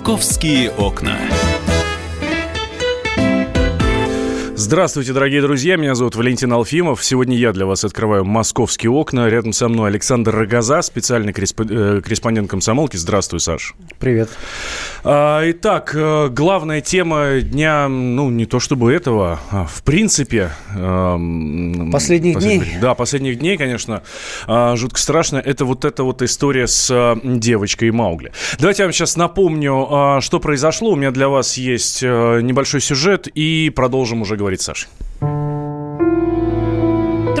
«Московские 0.00 0.70
окна». 0.70 1.18
Здравствуйте, 4.62 5.14
дорогие 5.14 5.40
друзья. 5.40 5.76
Меня 5.76 5.94
зовут 5.94 6.16
Валентин 6.16 6.52
Алфимов. 6.52 7.02
Сегодня 7.02 7.34
я 7.34 7.54
для 7.54 7.64
вас 7.64 7.82
открываю 7.82 8.26
московские 8.26 8.90
окна. 8.90 9.30
Рядом 9.30 9.54
со 9.54 9.68
мной 9.68 9.88
Александр 9.88 10.36
Рогоза, 10.36 10.82
специальный 10.82 11.32
э, 11.32 12.00
корреспондент 12.02 12.50
комсомолки. 12.50 12.98
Здравствуй, 12.98 13.40
Саш. 13.40 13.74
Привет. 13.98 14.28
А, 15.02 15.40
итак, 15.50 15.92
э, 15.94 16.28
главная 16.28 16.82
тема 16.82 17.40
дня, 17.40 17.88
ну, 17.88 18.28
не 18.28 18.44
то 18.44 18.60
чтобы 18.60 18.92
этого, 18.92 19.40
а 19.50 19.64
в 19.64 19.82
принципе... 19.82 20.50
Последних 21.90 22.38
дней. 22.38 22.62
Да, 22.82 22.94
последних 22.94 23.38
дней, 23.38 23.56
конечно, 23.56 24.02
а, 24.46 24.76
жутко 24.76 25.00
страшно. 25.00 25.38
Это 25.38 25.64
вот 25.64 25.86
эта 25.86 26.04
вот 26.04 26.20
история 26.20 26.66
с 26.66 27.18
девочкой 27.24 27.92
Маугли. 27.92 28.30
Давайте 28.58 28.82
я 28.82 28.88
вам 28.88 28.92
сейчас 28.92 29.16
напомню, 29.16 29.86
а, 29.90 30.20
что 30.20 30.38
произошло. 30.38 30.90
У 30.90 30.96
меня 30.96 31.12
для 31.12 31.30
вас 31.30 31.56
есть 31.56 32.02
э, 32.02 32.40
небольшой 32.42 32.82
сюжет, 32.82 33.26
и 33.26 33.72
продолжим 33.74 34.20
уже 34.20 34.36
говорить 34.36 34.49
Саша. 34.58 34.88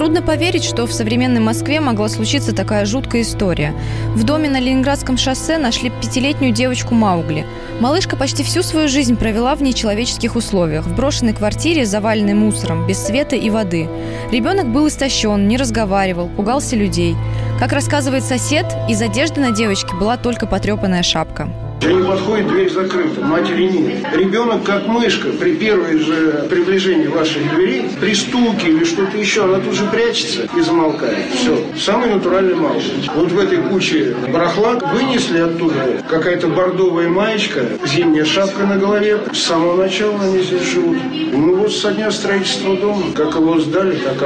Трудно 0.00 0.22
поверить, 0.22 0.64
что 0.64 0.86
в 0.86 0.92
современной 0.92 1.40
Москве 1.40 1.78
могла 1.78 2.08
случиться 2.08 2.54
такая 2.54 2.86
жуткая 2.86 3.22
история. 3.22 3.74
В 4.14 4.24
доме 4.24 4.48
на 4.48 4.58
Ленинградском 4.58 5.18
шоссе 5.18 5.58
нашли 5.58 5.90
пятилетнюю 5.90 6.52
девочку 6.52 6.94
Маугли. 6.94 7.44
Малышка 7.80 8.16
почти 8.16 8.42
всю 8.42 8.62
свою 8.62 8.88
жизнь 8.88 9.16
провела 9.16 9.54
в 9.54 9.62
нечеловеческих 9.62 10.36
условиях, 10.36 10.86
в 10.86 10.94
брошенной 10.94 11.34
квартире, 11.34 11.84
заваленной 11.84 12.34
мусором, 12.34 12.86
без 12.86 12.98
света 12.98 13.36
и 13.36 13.50
воды. 13.50 13.88
Ребенок 14.30 14.72
был 14.72 14.88
истощен, 14.88 15.48
не 15.48 15.56
разговаривал, 15.56 16.28
пугался 16.28 16.76
людей. 16.76 17.14
Как 17.58 17.72
рассказывает 17.72 18.24
сосед, 18.24 18.66
из 18.88 19.02
одежды 19.02 19.40
на 19.40 19.50
девочке 19.50 19.94
была 19.94 20.16
только 20.16 20.46
потрепанная 20.46 21.02
шапка. 21.02 21.52
Они 21.82 22.02
подходят, 22.02 22.48
дверь 22.48 22.70
закрыта, 22.70 23.20
матери 23.22 23.64
нет. 23.64 24.06
Ребенок, 24.14 24.64
как 24.64 24.86
мышка, 24.86 25.28
при 25.28 25.54
первой 25.54 25.98
же 25.98 26.46
приближении 26.50 27.06
вашей 27.06 27.42
двери, 27.44 27.90
при 27.98 28.14
стуке 28.14 28.68
или 28.68 28.84
что-то 28.84 29.16
еще, 29.16 29.44
она 29.44 29.60
тут 29.60 29.74
же 29.74 29.86
прячется 29.86 30.48
и 30.56 30.60
замолкает. 30.60 31.32
Все. 31.34 31.58
Самый 31.78 32.10
натуральный 32.10 32.54
малыш. 32.54 32.84
Вот 33.14 33.32
в 33.32 33.38
этой 33.38 33.58
куче 33.58 34.14
барахла 34.32 34.78
вынесли 34.92 35.38
оттуда 35.38 36.02
какая-то 36.08 36.48
бордовая 36.48 37.08
маечка, 37.08 37.62
зимняя 37.86 38.24
шапка 38.24 38.66
на 38.66 38.76
голове. 38.76 39.18
С 39.32 39.38
самого 39.38 39.76
начала 39.82 40.20
они 40.20 40.42
здесь 40.42 40.62
живут. 40.62 40.98
Ну 41.32 41.56
вот 41.56 41.72
со 41.72 41.92
дня 41.92 42.10
строительства 42.10 42.76
дома. 42.76 43.12
Как 43.14 43.34
его 43.34 43.58
сдали, 43.58 43.96
так 43.96 44.22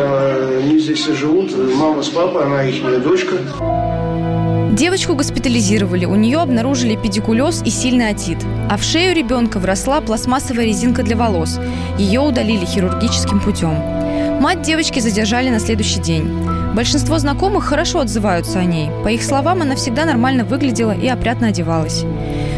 они 0.61 0.79
здесь 0.79 1.07
и 1.07 1.13
живут. 1.13 1.53
Мама 1.77 2.03
с 2.03 2.09
папой, 2.09 2.45
она 2.45 2.65
их 2.65 3.03
дочка. 3.03 3.37
Девочку 4.75 5.15
госпитализировали, 5.15 6.05
у 6.05 6.17
нее 6.17 6.41
обнаружили 6.41 6.97
педикулез 6.97 7.63
и 7.65 7.71
сильный 7.71 8.09
отит. 8.09 8.39
А 8.69 8.77
в 8.77 8.83
шею 8.83 9.15
ребенка 9.15 9.61
вросла 9.61 10.01
пластмассовая 10.01 10.65
резинка 10.65 11.05
для 11.05 11.17
волос. 11.17 11.61
Ее 11.97 12.19
удалили 12.19 12.65
хирургическим 12.65 13.39
путем. 13.39 13.77
Мать 14.41 14.63
девочки 14.63 14.99
задержали 14.99 15.49
на 15.49 15.61
следующий 15.61 16.01
день. 16.01 16.29
Большинство 16.75 17.19
знакомых 17.19 17.67
хорошо 17.67 18.01
отзываются 18.01 18.59
о 18.59 18.65
ней. 18.65 18.91
По 19.05 19.09
их 19.09 19.23
словам, 19.23 19.63
она 19.63 19.77
всегда 19.77 20.07
нормально 20.07 20.45
выглядела 20.45 20.91
и 20.91 21.07
опрятно 21.07 21.47
одевалась. 21.47 22.05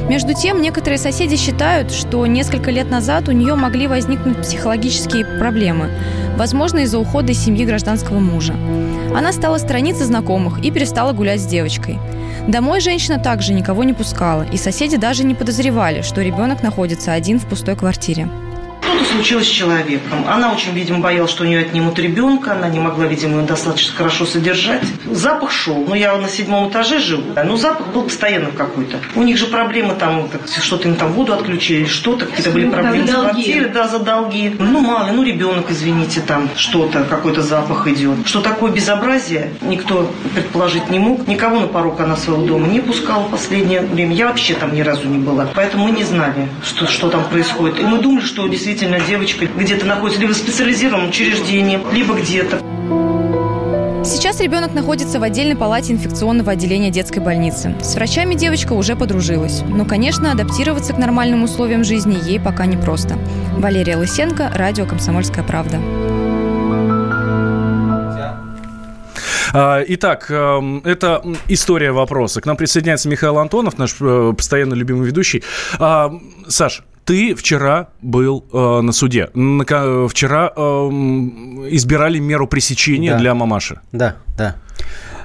Между 0.08 0.34
тем, 0.34 0.62
некоторые 0.62 0.98
соседи 0.98 1.36
считают, 1.36 1.90
что 1.90 2.24
несколько 2.26 2.70
лет 2.70 2.90
назад 2.90 3.28
у 3.28 3.32
нее 3.32 3.56
могли 3.56 3.88
возникнуть 3.88 4.40
психологические 4.40 5.26
проблемы, 5.40 5.90
возможно, 6.36 6.80
из-за 6.80 7.00
ухода 7.00 7.32
из 7.32 7.44
семьи 7.44 7.64
гражданского 7.64 8.20
мужа. 8.20 8.54
Она 9.14 9.32
стала 9.32 9.58
сторониться 9.58 10.04
знакомых 10.04 10.64
и 10.64 10.70
перестала 10.70 11.12
гулять 11.12 11.40
с 11.40 11.46
девочкой. 11.46 11.98
Домой 12.46 12.80
женщина 12.80 13.18
также 13.18 13.52
никого 13.52 13.82
не 13.82 13.94
пускала, 13.94 14.46
и 14.52 14.56
соседи 14.56 14.96
даже 14.96 15.24
не 15.24 15.34
подозревали, 15.34 16.02
что 16.02 16.22
ребенок 16.22 16.62
находится 16.62 17.12
один 17.12 17.40
в 17.40 17.46
пустой 17.46 17.74
квартире. 17.74 18.28
Что-то 18.96 19.12
случилось 19.12 19.46
с 19.46 19.50
человеком. 19.50 20.24
Она 20.26 20.52
очень, 20.52 20.72
видимо, 20.72 21.00
боялась, 21.00 21.30
что 21.30 21.44
у 21.44 21.46
нее 21.46 21.60
отнимут 21.60 21.98
ребенка. 21.98 22.52
Она 22.52 22.68
не 22.68 22.78
могла, 22.78 23.04
видимо, 23.04 23.38
его 23.38 23.46
достаточно 23.46 23.94
хорошо 23.94 24.24
содержать. 24.24 24.82
Запах 25.10 25.50
шел. 25.50 25.84
Ну, 25.86 25.94
я 25.94 26.16
на 26.16 26.28
седьмом 26.28 26.70
этаже 26.70 26.98
живу. 26.98 27.34
Но 27.44 27.56
запах 27.56 27.88
был 27.88 28.04
постоянно 28.04 28.50
какой-то. 28.52 28.98
У 29.14 29.22
них 29.22 29.36
же 29.36 29.48
проблемы 29.48 29.94
там, 29.98 30.30
что-то 30.62 30.88
им 30.88 30.96
там 30.96 31.12
воду 31.12 31.34
отключили, 31.34 31.84
что-то, 31.84 32.24
какие-то 32.24 32.50
были 32.52 32.70
проблемы 32.70 33.06
с 33.06 33.10
квартирой, 33.10 33.68
да, 33.68 33.86
за 33.86 33.98
долги. 33.98 34.56
Ну, 34.58 34.80
мало 34.80 35.10
ну, 35.12 35.22
ребенок, 35.22 35.66
извините, 35.68 36.22
там 36.26 36.48
что-то, 36.56 37.04
какой-то 37.04 37.42
запах 37.42 37.86
идет. 37.88 38.26
Что 38.26 38.40
такое 38.40 38.72
безобразие, 38.72 39.50
никто 39.60 40.10
предположить 40.34 40.88
не 40.88 40.98
мог. 40.98 41.28
Никого 41.28 41.60
на 41.60 41.66
порог 41.66 42.00
она 42.00 42.16
своего 42.16 42.46
дома 42.46 42.66
не 42.66 42.80
пускала 42.80 43.24
в 43.24 43.30
последнее 43.30 43.82
время. 43.82 44.14
Я 44.14 44.28
вообще 44.28 44.54
там 44.54 44.74
ни 44.74 44.80
разу 44.80 45.06
не 45.06 45.18
была. 45.18 45.48
Поэтому 45.54 45.84
мы 45.84 45.90
не 45.90 46.04
знали, 46.04 46.48
что, 46.64 46.86
что 46.86 47.10
там 47.10 47.24
происходит. 47.24 47.78
И 47.80 47.82
мы 47.82 47.98
думали, 47.98 48.24
что 48.24 48.48
действительно 48.48 48.85
действительно 48.86 49.00
девочка 49.06 49.46
где-то 49.46 49.86
находится 49.86 50.20
либо 50.20 50.32
в 50.32 50.36
специализированном 50.36 51.08
учреждении, 51.08 51.80
либо 51.92 52.14
где-то. 52.14 52.58
Сейчас 54.04 54.40
ребенок 54.40 54.72
находится 54.72 55.18
в 55.18 55.24
отдельной 55.24 55.56
палате 55.56 55.92
инфекционного 55.92 56.52
отделения 56.52 56.90
детской 56.90 57.18
больницы. 57.18 57.74
С 57.82 57.96
врачами 57.96 58.34
девочка 58.34 58.72
уже 58.72 58.94
подружилась. 58.94 59.62
Но, 59.66 59.84
конечно, 59.84 60.30
адаптироваться 60.30 60.92
к 60.92 60.98
нормальным 60.98 61.42
условиям 61.42 61.82
жизни 61.82 62.16
ей 62.24 62.38
пока 62.38 62.66
непросто. 62.66 63.18
Валерия 63.56 63.96
Лысенко, 63.96 64.52
радио 64.54 64.86
«Комсомольская 64.86 65.44
правда». 65.44 65.80
А, 69.52 69.82
итак, 69.88 70.26
эм, 70.28 70.82
это 70.84 71.22
история 71.48 71.90
вопроса. 71.90 72.40
К 72.40 72.46
нам 72.46 72.56
присоединяется 72.56 73.08
Михаил 73.08 73.38
Антонов, 73.38 73.78
наш 73.78 73.96
э, 74.00 74.34
постоянно 74.36 74.74
любимый 74.74 75.06
ведущий. 75.06 75.42
А, 75.78 76.12
Саш, 76.46 76.82
ты 77.06 77.34
вчера 77.36 77.88
был 78.02 78.44
э, 78.52 78.80
на 78.82 78.92
суде. 78.92 79.30
На, 79.32 79.64
вчера 80.08 80.52
э, 80.54 80.60
избирали 81.70 82.18
меру 82.18 82.48
пресечения 82.48 83.12
да. 83.12 83.18
для 83.18 83.34
мамаши. 83.34 83.80
Да, 83.92 84.16
да. 84.36 84.56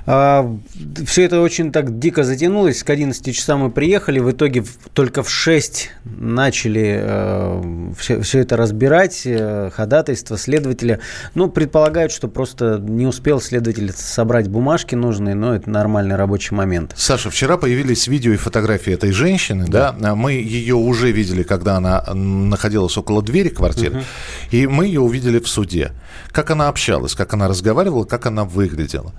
А, 0.06 0.58
все 1.06 1.24
это 1.24 1.42
очень 1.42 1.72
так 1.72 2.00
дико 2.00 2.24
затянулось. 2.24 2.84
К 2.84 2.90
11 2.90 3.36
часам 3.36 3.62
мы 3.62 3.72
приехали. 3.72 4.20
В 4.20 4.32
итоге 4.32 4.64
только 4.94 5.24
в 5.24 5.30
6 5.30 5.92
начали 6.04 7.00
э, 7.02 7.94
все, 7.98 8.22
все 8.22 8.40
это 8.40 8.58
разбирать. 8.58 9.22
Э, 9.26 9.70
ходатайство 9.74 10.38
следователя. 10.38 11.00
Ну, 11.36 11.50
предполагают, 11.50 12.12
что 12.12 12.28
просто 12.28 12.80
не 12.80 13.06
успел 13.06 13.42
следователь 13.42 13.92
собрать 13.94 14.48
бумажки 14.48 14.96
нужные, 14.96 15.36
но 15.36 15.56
это 15.56 15.70
нормальный 15.70 16.16
рабочий 16.16 16.56
момент. 16.56 16.94
Саша, 16.96 17.30
вчера 17.30 17.58
появились 17.58 18.08
видео 18.08 18.34
и 18.34 18.38
фотографии 18.38 18.94
этой 18.94 19.12
женщины. 19.12 19.66
Да. 19.68 19.96
да? 19.98 20.16
Мы 20.16 20.34
ее 20.34 20.76
уже 20.76 21.12
видели, 21.12 21.44
когда 21.44 21.78
она 21.78 22.04
находилась 22.14 22.98
около 22.98 23.22
двери 23.22 23.50
квартиры. 23.50 23.98
Угу. 23.98 24.06
И 24.52 24.68
мы 24.68 24.86
ее 24.86 25.02
увидели 25.02 25.40
в 25.40 25.48
суде. 25.48 25.92
Как 26.32 26.50
она 26.50 26.68
общалась, 26.68 27.14
как 27.16 27.34
она 27.34 27.48
разговаривала, 27.48 28.06
как 28.06 28.26
она 28.26 28.46
выглядела. 28.46 29.14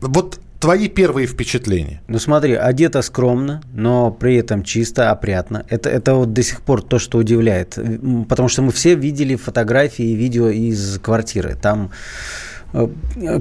Вот 0.00 0.40
твои 0.60 0.88
первые 0.88 1.26
впечатления? 1.26 2.00
Ну 2.08 2.18
смотри, 2.18 2.54
одета 2.54 3.02
скромно, 3.02 3.62
но 3.72 4.10
при 4.10 4.36
этом 4.36 4.62
чисто, 4.62 5.10
опрятно. 5.10 5.64
Это, 5.68 5.90
это 5.90 6.14
вот 6.14 6.32
до 6.32 6.42
сих 6.42 6.62
пор 6.62 6.82
то, 6.82 6.98
что 6.98 7.18
удивляет. 7.18 7.78
Потому 8.28 8.48
что 8.48 8.62
мы 8.62 8.70
все 8.72 8.94
видели 8.94 9.36
фотографии 9.36 10.04
и 10.04 10.14
видео 10.14 10.48
из 10.48 10.98
квартиры. 11.00 11.56
Там 11.60 11.90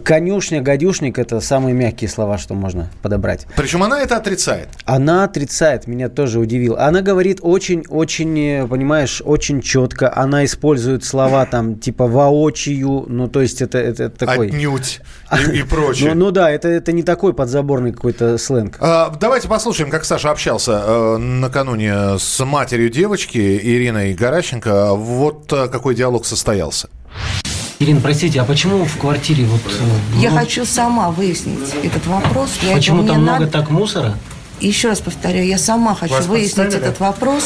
конюшня, 0.03 0.61
гадюшник– 0.61 1.17
это 1.19 1.39
самые 1.39 1.73
мягкие 1.73 2.09
слова, 2.09 2.37
что 2.37 2.53
можно 2.53 2.89
подобрать. 3.01 3.47
Причем 3.55 3.83
она 3.83 4.01
это 4.01 4.17
отрицает. 4.17 4.69
Она 4.85 5.23
отрицает, 5.23 5.87
меня 5.87 6.09
тоже 6.09 6.39
удивило. 6.39 6.79
Она 6.81 7.01
говорит 7.01 7.39
очень-очень, 7.41 8.39
э, 8.39 8.67
понимаешь, 8.67 9.21
очень 9.23 9.61
четко. 9.61 10.13
Она 10.15 10.45
использует 10.45 11.03
слова 11.03 11.45
там 11.45 11.79
типа 11.79 12.07
воочию, 12.07 13.05
ну 13.07 13.27
то 13.27 13.41
есть 13.41 13.61
это, 13.61 13.77
это, 13.77 14.03
это 14.03 14.25
такой… 14.25 14.47
Отнюдь 14.47 15.01
и, 15.31 15.59
и 15.59 15.63
прочее. 15.63 16.13
Ну, 16.13 16.25
ну 16.25 16.31
да, 16.31 16.51
это, 16.51 16.67
это 16.67 16.91
не 16.91 17.03
такой 17.03 17.33
подзаборный 17.33 17.93
какой-то 17.93 18.37
сленг. 18.37 18.77
А, 18.79 19.09
давайте 19.19 19.47
послушаем, 19.47 19.89
как 19.89 20.03
Саша 20.03 20.31
общался 20.31 20.83
э, 20.85 21.17
накануне 21.17 22.19
с 22.19 22.43
матерью 22.43 22.89
девочки 22.89 23.37
Ириной 23.37 24.13
Горащенко. 24.13 24.93
Вот 24.93 25.51
э, 25.53 25.67
какой 25.69 25.95
диалог 25.95 26.25
состоялся. 26.25 26.89
Ирина, 27.81 27.99
простите, 27.99 28.39
а 28.39 28.45
почему 28.45 28.85
в 28.85 28.95
квартире 28.97 29.45
вот... 29.45 29.59
Ну... 29.65 30.21
Я 30.21 30.29
хочу 30.29 30.65
сама 30.65 31.09
выяснить 31.09 31.73
этот 31.81 32.05
вопрос. 32.05 32.59
Почему 32.71 33.03
там 33.07 33.23
много 33.23 33.39
надо... 33.39 33.47
так 33.47 33.71
мусора? 33.71 34.19
Еще 34.67 34.89
раз 34.89 35.01
повторяю, 35.01 35.47
я 35.47 35.57
сама 35.57 35.95
хочу 35.95 36.13
Вас 36.13 36.25
выяснить 36.27 36.73
этот 36.73 36.99
вопрос. 36.99 37.43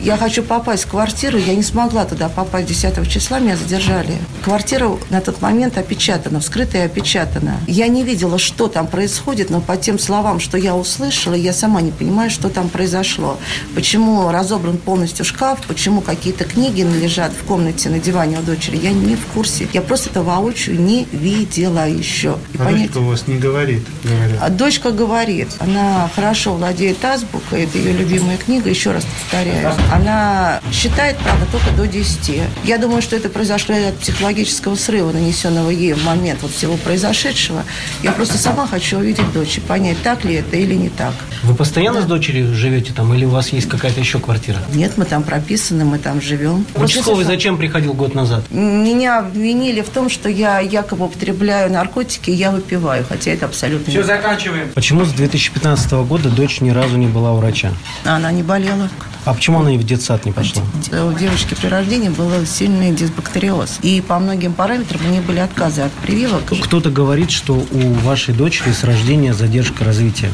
Я 0.00 0.16
хочу 0.16 0.42
попасть 0.42 0.84
в 0.84 0.88
квартиру. 0.88 1.38
Я 1.38 1.54
не 1.54 1.62
смогла 1.62 2.04
туда 2.04 2.28
попасть 2.28 2.68
10 2.68 3.08
числа, 3.10 3.38
меня 3.38 3.56
задержали. 3.56 4.18
Квартира 4.42 4.90
на 5.10 5.20
тот 5.20 5.40
момент 5.40 5.78
опечатана, 5.78 6.40
вскрытая 6.40 6.82
и 6.82 6.86
опечатана. 6.86 7.58
Я 7.66 7.88
не 7.88 8.04
видела, 8.04 8.38
что 8.38 8.68
там 8.68 8.86
происходит, 8.86 9.50
но 9.50 9.60
по 9.60 9.76
тем 9.76 9.98
словам, 9.98 10.40
что 10.40 10.58
я 10.58 10.74
услышала, 10.74 11.34
я 11.34 11.52
сама 11.52 11.80
не 11.80 11.90
понимаю, 11.90 12.30
что 12.30 12.48
там 12.48 12.68
произошло. 12.68 13.38
Почему 13.74 14.30
разобран 14.30 14.78
полностью 14.78 15.24
шкаф, 15.24 15.60
почему 15.66 16.00
какие-то 16.00 16.44
книги 16.44 16.82
лежат 16.82 17.32
в 17.32 17.44
комнате 17.44 17.88
на 17.88 17.98
диване 17.98 18.38
у 18.38 18.42
дочери, 18.42 18.76
я 18.76 18.92
не 18.92 19.16
в 19.16 19.24
курсе. 19.26 19.68
Я 19.72 19.82
просто 19.82 20.10
это 20.10 20.22
воочию 20.22 20.80
не 20.80 21.06
видела 21.12 21.88
еще. 21.88 22.36
И 22.52 22.58
а 22.58 22.64
понять... 22.64 22.92
дочка 22.92 22.98
у 22.98 23.06
вас 23.06 23.26
не 23.26 23.36
говорит? 23.36 23.82
Говорят. 24.02 24.38
А 24.40 24.48
дочка 24.48 24.90
говорит. 24.92 25.48
Она 25.58 26.08
хорошо 26.14 26.53
владеет 26.54 27.04
азбукой, 27.04 27.64
это 27.64 27.78
ее 27.78 27.92
любимая 27.92 28.36
книга, 28.36 28.70
еще 28.70 28.92
раз 28.92 29.04
повторяю. 29.04 29.72
Она 29.92 30.60
считает, 30.72 31.16
правда, 31.18 31.46
только 31.50 31.70
до 31.72 31.86
10. 31.86 32.42
Я 32.64 32.78
думаю, 32.78 33.02
что 33.02 33.16
это 33.16 33.28
произошло 33.28 33.74
от 33.74 33.96
психологического 33.98 34.74
срыва, 34.74 35.12
нанесенного 35.12 35.70
ей 35.70 35.92
в 35.92 36.04
момент 36.04 36.40
вот 36.42 36.52
всего 36.52 36.76
произошедшего. 36.76 37.64
Я 38.02 38.12
просто 38.12 38.38
сама 38.38 38.66
хочу 38.66 38.98
увидеть 38.98 39.32
дочь 39.32 39.58
и 39.58 39.60
понять, 39.60 39.96
так 40.02 40.24
ли 40.24 40.34
это 40.34 40.56
или 40.56 40.74
не 40.74 40.88
так. 40.88 41.14
Вы 41.42 41.54
постоянно 41.54 42.00
да. 42.00 42.06
с 42.06 42.08
дочерью 42.08 42.54
живете 42.54 42.92
там 42.92 43.12
или 43.14 43.24
у 43.24 43.30
вас 43.30 43.50
есть 43.50 43.68
какая-то 43.68 44.00
еще 44.00 44.18
квартира? 44.18 44.58
Нет, 44.72 44.92
мы 44.96 45.04
там 45.04 45.22
прописаны, 45.22 45.84
мы 45.84 45.98
там 45.98 46.20
живем. 46.20 46.66
Участковый 46.74 47.24
зачем 47.24 47.56
приходил 47.56 47.94
год 47.94 48.14
назад? 48.14 48.44
Меня 48.50 49.18
обвинили 49.18 49.80
в 49.80 49.88
том, 49.88 50.08
что 50.08 50.28
я 50.28 50.60
якобы 50.60 51.06
употребляю 51.06 51.70
наркотики, 51.72 52.30
я 52.30 52.50
выпиваю, 52.50 53.04
хотя 53.08 53.32
это 53.32 53.46
абсолютно 53.46 53.90
Все, 53.90 54.00
не 54.00 54.06
заканчиваем. 54.06 54.70
Почему 54.74 55.04
с 55.04 55.12
2015 55.12 55.92
года 55.92 56.30
дочь 56.44 56.60
ни 56.60 56.68
разу 56.68 56.98
не 56.98 57.06
была 57.06 57.32
у 57.32 57.38
врача? 57.38 57.72
Она 58.04 58.30
не 58.30 58.42
болела. 58.42 58.90
А 59.24 59.32
почему 59.32 59.60
она 59.60 59.74
и 59.74 59.78
в 59.78 59.84
детсад 59.84 60.26
не 60.26 60.32
пошла? 60.32 60.62
У 60.92 61.12
девочки 61.14 61.54
при 61.54 61.68
рождении 61.68 62.10
был 62.10 62.28
сильный 62.44 62.92
дисбактериоз. 62.92 63.78
И 63.80 64.02
по 64.06 64.18
многим 64.18 64.52
параметрам 64.52 65.00
у 65.06 65.08
нее 65.08 65.22
были 65.22 65.38
отказы 65.38 65.80
от 65.80 65.92
прививок. 65.92 66.42
Кто-то 66.62 66.90
говорит, 66.90 67.30
что 67.30 67.54
у 67.54 67.92
вашей 68.04 68.34
дочери 68.34 68.72
с 68.72 68.84
рождения 68.84 69.32
задержка 69.32 69.84
развития. 69.84 70.30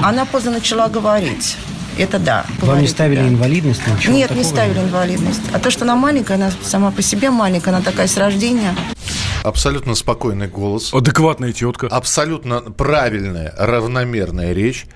Она 0.00 0.26
поздно 0.26 0.50
начала 0.50 0.88
говорить. 0.88 1.56
Это 1.96 2.18
да. 2.18 2.44
Вам 2.58 2.70
говорит, 2.70 2.82
не 2.82 2.88
ставили 2.88 3.20
да. 3.20 3.28
инвалидность? 3.28 3.80
Ничего 3.86 4.14
Нет, 4.14 4.34
не 4.34 4.44
ставили 4.44 4.80
инвалидность. 4.80 5.40
А 5.52 5.58
то, 5.58 5.70
что 5.70 5.84
она 5.84 5.96
маленькая, 5.96 6.34
она 6.34 6.50
сама 6.62 6.90
по 6.90 7.00
себе 7.00 7.30
маленькая, 7.30 7.70
она 7.70 7.80
такая 7.80 8.08
с 8.08 8.16
рождения. 8.18 8.74
Абсолютно 9.44 9.94
спокойный 9.94 10.48
голос. 10.48 10.92
Адекватная 10.92 11.52
тетка. 11.52 11.86
Абсолютно 11.86 12.60
правильная, 12.60 13.54
равномерная 13.56 14.52
речь. 14.52 14.86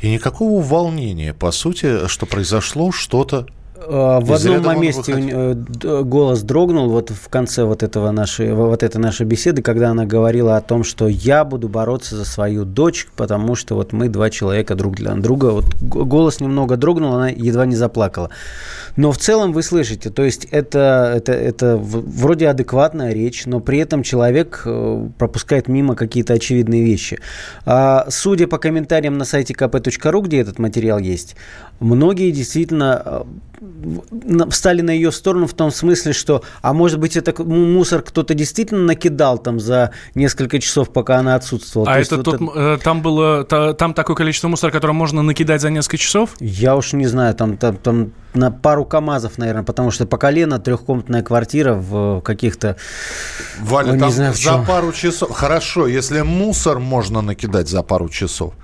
И 0.00 0.10
никакого 0.10 0.62
волнения, 0.62 1.34
по 1.34 1.50
сути, 1.50 2.06
что 2.06 2.26
произошло 2.26 2.92
что-то 2.92 3.46
а, 3.86 4.20
в 4.20 4.32
одном 4.32 4.80
месте 4.80 5.12
э, 5.12 5.54
голос 6.02 6.42
дрогнул 6.42 6.88
вот 6.88 7.10
в 7.10 7.28
конце 7.28 7.64
вот 7.64 7.82
этого 7.82 8.10
нашей 8.10 8.52
вот 8.52 8.82
этой 8.82 8.98
нашей 8.98 9.24
беседы, 9.24 9.62
когда 9.62 9.90
она 9.90 10.04
говорила 10.04 10.56
о 10.56 10.60
том, 10.60 10.82
что 10.84 11.06
я 11.06 11.44
буду 11.44 11.68
бороться 11.68 12.16
за 12.16 12.24
свою 12.24 12.64
дочь, 12.64 13.06
потому 13.16 13.54
что 13.54 13.76
вот 13.76 13.92
мы 13.92 14.08
два 14.08 14.30
человека 14.30 14.74
друг 14.74 14.96
для 14.96 15.14
друга. 15.14 15.46
Вот 15.46 15.64
голос 15.80 16.40
немного 16.40 16.76
дрогнул, 16.76 17.14
она 17.14 17.28
едва 17.28 17.66
не 17.66 17.76
заплакала. 17.76 18.30
Но 18.96 19.12
в 19.12 19.18
целом 19.18 19.52
вы 19.52 19.62
слышите, 19.62 20.10
то 20.10 20.24
есть 20.24 20.46
это, 20.50 21.12
это, 21.16 21.32
это 21.32 21.76
вроде 21.76 22.48
адекватная 22.48 23.12
речь, 23.12 23.46
но 23.46 23.60
при 23.60 23.78
этом 23.78 24.02
человек 24.02 24.62
э, 24.64 25.08
пропускает 25.18 25.68
мимо 25.68 25.94
какие-то 25.94 26.32
очевидные 26.34 26.84
вещи. 26.84 27.20
А, 27.64 28.06
судя 28.08 28.48
по 28.48 28.58
комментариям 28.58 29.16
на 29.16 29.24
сайте 29.24 29.54
kp.ru, 29.54 30.22
где 30.22 30.40
этот 30.40 30.58
материал 30.58 30.98
есть, 30.98 31.36
многие 31.78 32.32
действительно 32.32 33.02
э, 33.04 33.22
встали 34.50 34.80
на 34.80 34.90
ее 34.90 35.12
сторону 35.12 35.46
в 35.46 35.54
том 35.54 35.70
смысле, 35.70 36.12
что, 36.12 36.42
а 36.62 36.72
может 36.72 36.98
быть, 36.98 37.16
это 37.16 37.42
мусор 37.42 38.02
кто-то 38.02 38.34
действительно 38.34 38.82
накидал 38.82 39.38
там 39.38 39.60
за 39.60 39.92
несколько 40.14 40.58
часов, 40.60 40.92
пока 40.92 41.18
она 41.18 41.34
отсутствовала. 41.34 41.90
А 41.90 41.94
То 41.94 42.00
это 42.00 42.16
вот 42.16 42.24
тот, 42.24 42.56
это... 42.56 42.80
там 42.82 43.02
было, 43.02 43.44
там 43.44 43.94
такое 43.94 44.16
количество 44.16 44.48
мусора, 44.48 44.70
которое 44.70 44.94
можно 44.94 45.22
накидать 45.22 45.60
за 45.60 45.70
несколько 45.70 45.98
часов? 45.98 46.36
Я 46.40 46.76
уж 46.76 46.92
не 46.92 47.06
знаю, 47.06 47.34
там, 47.34 47.56
там, 47.56 47.76
там 47.76 48.12
на 48.34 48.50
пару 48.50 48.84
КАМАЗов, 48.84 49.38
наверное, 49.38 49.62
потому 49.62 49.90
что 49.90 50.06
по 50.06 50.18
колено 50.18 50.58
трехкомнатная 50.58 51.22
квартира 51.22 51.74
в 51.74 52.20
каких-то... 52.20 52.76
Валя, 53.60 53.94
ну, 53.94 54.00
там 54.00 54.10
знаю, 54.10 54.34
за 54.34 54.58
пару 54.58 54.92
часов... 54.92 55.32
Хорошо, 55.32 55.86
если 55.86 56.20
мусор 56.22 56.78
можно 56.78 57.20
накидать 57.20 57.68
за 57.68 57.82
пару 57.82 58.08
часов, 58.08 58.54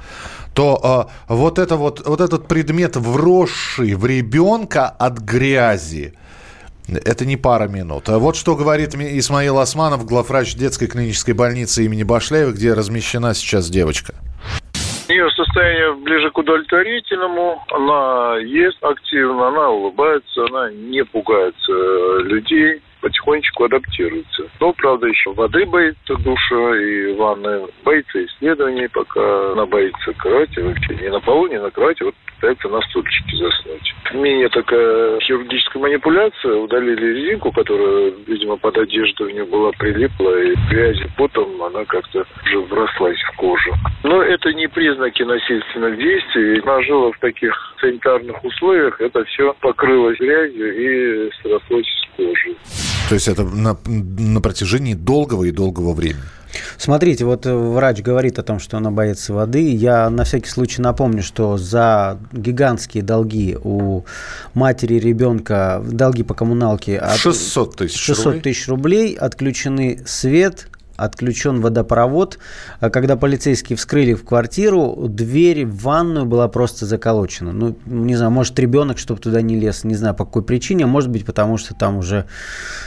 то 0.54 1.08
э, 1.28 1.32
вот, 1.34 1.58
это 1.58 1.76
вот, 1.76 2.06
вот 2.06 2.20
этот 2.20 2.48
предмет, 2.48 2.96
вросший 2.96 3.94
в 3.94 4.06
ребенка 4.06 4.88
от 4.88 5.18
грязи, 5.18 6.14
это 6.88 7.26
не 7.26 7.36
пара 7.36 7.66
минут. 7.68 8.08
Вот 8.08 8.36
что 8.36 8.56
говорит 8.56 8.94
Исмаил 8.94 9.58
Османов, 9.58 10.04
главврач 10.06 10.54
детской 10.54 10.86
клинической 10.86 11.34
больницы 11.34 11.84
имени 11.84 12.02
Башляева, 12.02 12.52
где 12.52 12.74
размещена 12.74 13.34
сейчас 13.34 13.68
девочка. 13.68 14.14
Ее 15.08 15.28
состояние 15.30 15.94
ближе 16.02 16.30
к 16.30 16.38
удовлетворительному. 16.38 17.62
Она 17.70 18.38
есть 18.38 18.78
активно, 18.82 19.48
она 19.48 19.70
улыбается, 19.70 20.44
она 20.48 20.70
не 20.72 21.04
пугается 21.04 21.72
людей 22.22 22.80
потихонечку 23.04 23.64
адаптируется. 23.64 24.44
Но, 24.60 24.72
правда, 24.72 25.06
еще 25.06 25.30
воды 25.34 25.66
боится 25.66 26.16
душа 26.16 26.76
и 26.76 27.12
ванны, 27.12 27.66
боится 27.84 28.24
исследований, 28.24 28.88
пока 28.88 29.52
она 29.52 29.66
боится 29.66 30.14
кровати 30.14 30.60
вообще. 30.60 30.94
Не 30.94 31.10
на 31.10 31.20
полу, 31.20 31.46
не 31.46 31.60
на 31.60 31.70
кровати, 31.70 32.02
вот 32.02 32.14
пытается 32.36 32.68
на 32.68 32.80
стульчике 32.80 33.36
заснуть. 33.36 33.94
Менее 34.14 34.48
такая 34.48 35.18
хирургическая 35.20 35.82
манипуляция. 35.82 36.54
Удалили 36.54 37.14
резинку, 37.14 37.52
которая, 37.52 38.12
видимо, 38.26 38.56
под 38.56 38.78
одежду 38.78 39.26
у 39.26 39.28
нее 39.28 39.44
была 39.44 39.70
прилипла, 39.72 40.42
и 40.42 40.54
грязи 40.70 41.06
потом 41.18 41.62
она 41.62 41.84
как-то 41.84 42.24
уже 42.44 42.60
врослась 42.60 43.20
в 43.20 43.36
кожу. 43.36 43.74
Но 44.02 44.22
это 44.22 44.52
не 44.54 44.66
признаки 44.66 45.22
насильственных 45.22 45.98
действий. 45.98 46.60
Она 46.60 46.80
жила 46.82 47.12
в 47.12 47.18
таких 47.18 47.54
санитарных 47.80 48.42
условиях, 48.42 48.98
это 48.98 49.24
все 49.24 49.54
покрылось 49.60 50.18
грязью 50.18 51.28
и 51.28 51.30
срослось 51.42 51.86
с 51.86 52.16
кожей. 52.16 52.94
То 53.08 53.14
есть 53.14 53.28
это 53.28 53.44
на, 53.44 53.76
на 53.86 54.40
протяжении 54.40 54.94
долгого 54.94 55.44
и 55.44 55.50
долгого 55.50 55.92
времени. 55.92 56.22
Смотрите, 56.78 57.24
вот 57.24 57.46
врач 57.46 58.00
говорит 58.00 58.38
о 58.38 58.42
том, 58.42 58.58
что 58.58 58.76
она 58.76 58.90
боится 58.90 59.32
воды. 59.32 59.74
Я 59.74 60.08
на 60.10 60.24
всякий 60.24 60.48
случай 60.48 60.80
напомню, 60.82 61.22
что 61.22 61.56
за 61.56 62.18
гигантские 62.32 63.02
долги 63.02 63.56
у 63.62 64.02
матери 64.54 64.94
ребенка, 64.94 65.82
долги 65.84 66.22
по 66.22 66.34
коммуналке... 66.34 67.02
600 67.16 67.76
тысяч 67.76 68.00
600 68.00 68.42
тысяч 68.42 68.68
рублей 68.68 69.14
отключены 69.14 70.02
свет, 70.06 70.68
отключен 70.96 71.61
водопровод. 71.61 72.38
А 72.81 72.91
когда 72.91 73.17
полицейские 73.17 73.76
вскрыли 73.76 74.14
в 74.14 74.25
квартиру, 74.25 75.06
дверь 75.08 75.67
в 75.67 75.82
ванную 75.82 76.26
была 76.26 76.49
просто 76.49 76.87
заколочена. 76.87 77.52
Ну, 77.52 77.76
не 77.87 78.17
знаю, 78.17 78.31
может, 78.31 78.58
ребенок, 78.58 78.99
чтобы 78.99 79.20
туда 79.20 79.43
не 79.43 79.58
лез, 79.58 79.85
не 79.85 79.94
знаю, 79.94 80.14
по 80.14 80.25
какой 80.25 80.43
причине. 80.43 80.87
Может 80.87 81.11
быть, 81.11 81.25
потому 81.25 81.56
что 81.58 81.75
там 81.75 81.96
уже... 81.96 82.26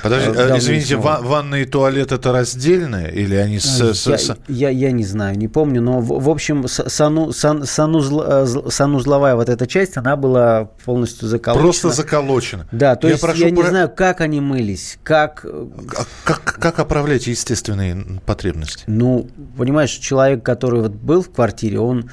Подожди, 0.03 0.31
э, 0.35 0.57
извините, 0.57 0.95
ва- 0.95 1.19
ванна 1.21 1.55
и 1.55 1.65
туалет 1.65 2.11
это 2.11 2.31
раздельные? 2.31 3.13
Или 3.13 3.35
они 3.35 3.59
с... 3.59 3.79
Я, 4.05 4.17
с... 4.17 4.37
я, 4.47 4.69
я 4.69 4.91
не 4.91 5.03
знаю, 5.03 5.37
не 5.37 5.47
помню. 5.47 5.81
Но, 5.81 5.99
в, 5.99 6.23
в 6.23 6.29
общем, 6.29 6.67
сану, 6.67 7.31
сан, 7.31 7.65
санузл, 7.65 8.21
э, 8.25 8.47
санузловая 8.69 9.35
вот 9.35 9.49
эта 9.49 9.67
часть, 9.67 9.97
она 9.97 10.15
была 10.15 10.69
полностью 10.85 11.27
заколочена. 11.27 11.63
Просто 11.63 11.89
заколочена. 11.89 12.67
Да, 12.71 12.95
то 12.95 13.07
я 13.07 13.13
есть 13.13 13.23
прошу 13.23 13.45
я 13.45 13.49
про... 13.49 13.55
не 13.55 13.63
знаю, 13.63 13.91
как 13.93 14.21
они 14.21 14.41
мылись, 14.41 14.99
как... 15.03 15.45
А 15.45 16.05
как, 16.23 16.43
как 16.59 16.79
оправлять 16.79 17.27
естественные 17.27 17.96
потребности? 18.25 18.83
Ну, 18.87 19.29
понимаешь, 19.57 19.91
человек, 19.91 20.43
который 20.43 20.81
вот 20.81 20.91
был 20.91 21.21
в 21.21 21.31
квартире, 21.31 21.79
он 21.79 22.09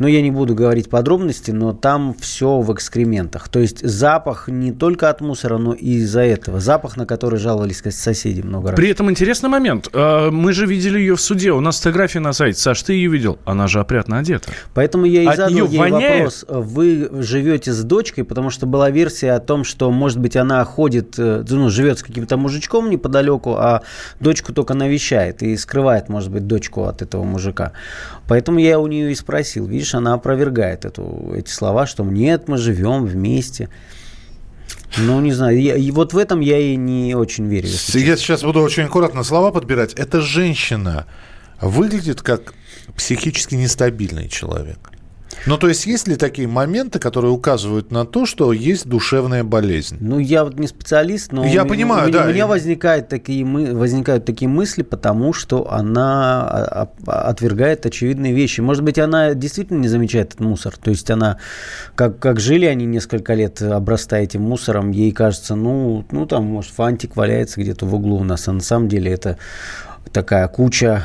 но 0.00 0.08
я 0.08 0.22
не 0.22 0.30
буду 0.30 0.54
говорить 0.54 0.88
подробности, 0.88 1.50
но 1.50 1.74
там 1.74 2.16
все 2.18 2.60
в 2.60 2.72
экскрементах. 2.72 3.50
То 3.50 3.60
есть 3.60 3.86
запах 3.86 4.48
не 4.48 4.72
только 4.72 5.10
от 5.10 5.20
мусора, 5.20 5.58
но 5.58 5.74
и 5.74 5.96
из-за 5.96 6.22
этого. 6.22 6.58
Запах, 6.58 6.96
на 6.96 7.04
который 7.04 7.38
жаловались 7.38 7.82
соседи 7.90 8.40
много 8.40 8.70
раз. 8.70 8.76
При 8.76 8.88
этом 8.88 9.10
интересный 9.10 9.50
момент. 9.50 9.90
А, 9.92 10.30
мы 10.30 10.54
же 10.54 10.64
видели 10.64 10.98
ее 10.98 11.16
в 11.16 11.20
суде. 11.20 11.52
У 11.52 11.60
нас 11.60 11.76
фотографии 11.76 12.18
на 12.18 12.32
сайте. 12.32 12.58
Саш, 12.58 12.82
ты 12.82 12.94
ее 12.94 13.10
видел? 13.10 13.38
Она 13.44 13.66
же 13.66 13.78
опрятно 13.78 14.18
одета. 14.18 14.50
Поэтому 14.72 15.04
я 15.04 15.22
и 15.22 15.26
от 15.26 15.36
задал 15.36 15.68
ей 15.68 15.78
воняет? 15.78 16.14
вопрос. 16.14 16.46
Вы 16.48 17.10
живете 17.22 17.70
с 17.70 17.84
дочкой, 17.84 18.24
потому 18.24 18.48
что 18.48 18.64
была 18.64 18.88
версия 18.88 19.32
о 19.32 19.38
том, 19.38 19.64
что, 19.64 19.90
может 19.90 20.18
быть, 20.18 20.34
она 20.34 20.64
ходит, 20.64 21.18
э, 21.18 21.44
ну, 21.46 21.68
живет 21.68 21.98
с 21.98 22.02
каким-то 22.02 22.38
мужичком 22.38 22.88
неподалеку, 22.88 23.56
а 23.58 23.82
дочку 24.18 24.54
только 24.54 24.72
навещает 24.72 25.42
и 25.42 25.54
скрывает, 25.58 26.08
может 26.08 26.30
быть, 26.30 26.46
дочку 26.46 26.84
от 26.84 27.02
этого 27.02 27.22
мужика. 27.24 27.72
Поэтому 28.28 28.60
я 28.60 28.78
у 28.78 28.86
нее 28.86 29.12
и 29.12 29.14
спросил, 29.14 29.66
видишь, 29.66 29.89
она 29.94 30.14
опровергает 30.14 30.84
эту, 30.84 31.32
эти 31.36 31.50
слова, 31.50 31.86
что 31.86 32.04
нет, 32.04 32.48
мы 32.48 32.58
живем 32.58 33.04
вместе. 33.04 33.68
Ну, 34.96 35.20
не 35.20 35.32
знаю, 35.32 35.60
я, 35.60 35.76
и 35.76 35.90
вот 35.90 36.12
в 36.12 36.18
этом 36.18 36.40
я 36.40 36.58
и 36.58 36.76
не 36.76 37.14
очень 37.14 37.46
верю. 37.46 37.68
Я 37.68 38.16
сейчас 38.16 38.42
буду 38.42 38.60
очень 38.60 38.84
аккуратно 38.84 39.22
слова 39.22 39.52
подбирать. 39.52 39.94
Эта 39.94 40.20
женщина 40.20 41.06
выглядит 41.60 42.22
как 42.22 42.54
психически 42.96 43.54
нестабильный 43.54 44.28
человек. 44.28 44.78
Ну, 45.46 45.56
то 45.56 45.68
есть, 45.68 45.86
есть 45.86 46.06
ли 46.08 46.16
такие 46.16 46.48
моменты, 46.48 46.98
которые 46.98 47.32
указывают 47.32 47.90
на 47.90 48.04
то, 48.04 48.26
что 48.26 48.52
есть 48.52 48.86
душевная 48.86 49.44
болезнь? 49.44 49.96
Ну, 50.00 50.18
я 50.18 50.44
вот 50.44 50.58
не 50.58 50.66
специалист, 50.66 51.32
но 51.32 51.46
я 51.46 51.64
у, 51.64 51.68
понимаю, 51.68 52.08
у, 52.08 52.12
да. 52.12 52.24
у 52.24 52.28
меня 52.28 52.46
возникают 52.46 53.08
такие, 53.08 53.44
возникают 53.44 54.24
такие 54.24 54.48
мысли, 54.48 54.82
потому 54.82 55.32
что 55.32 55.70
она 55.72 56.42
а, 56.42 56.88
а, 57.06 57.22
отвергает 57.28 57.86
очевидные 57.86 58.32
вещи. 58.32 58.60
Может 58.60 58.84
быть, 58.84 58.98
она 58.98 59.34
действительно 59.34 59.78
не 59.78 59.88
замечает 59.88 60.28
этот 60.28 60.40
мусор. 60.40 60.76
То 60.76 60.90
есть, 60.90 61.10
она, 61.10 61.38
как, 61.94 62.18
как 62.18 62.40
жили 62.40 62.66
они 62.66 62.84
несколько 62.84 63.34
лет, 63.34 63.62
обрастая 63.62 64.24
этим 64.24 64.42
мусором, 64.42 64.90
ей 64.90 65.12
кажется, 65.12 65.54
ну, 65.54 66.04
ну 66.10 66.26
там, 66.26 66.44
может, 66.44 66.72
фантик 66.72 67.16
валяется 67.16 67.60
где-то 67.60 67.86
в 67.86 67.94
углу 67.94 68.18
у 68.18 68.24
нас, 68.24 68.46
а 68.48 68.52
на 68.52 68.60
самом 68.60 68.88
деле 68.88 69.12
это 69.12 69.38
такая 70.12 70.48
куча 70.48 71.04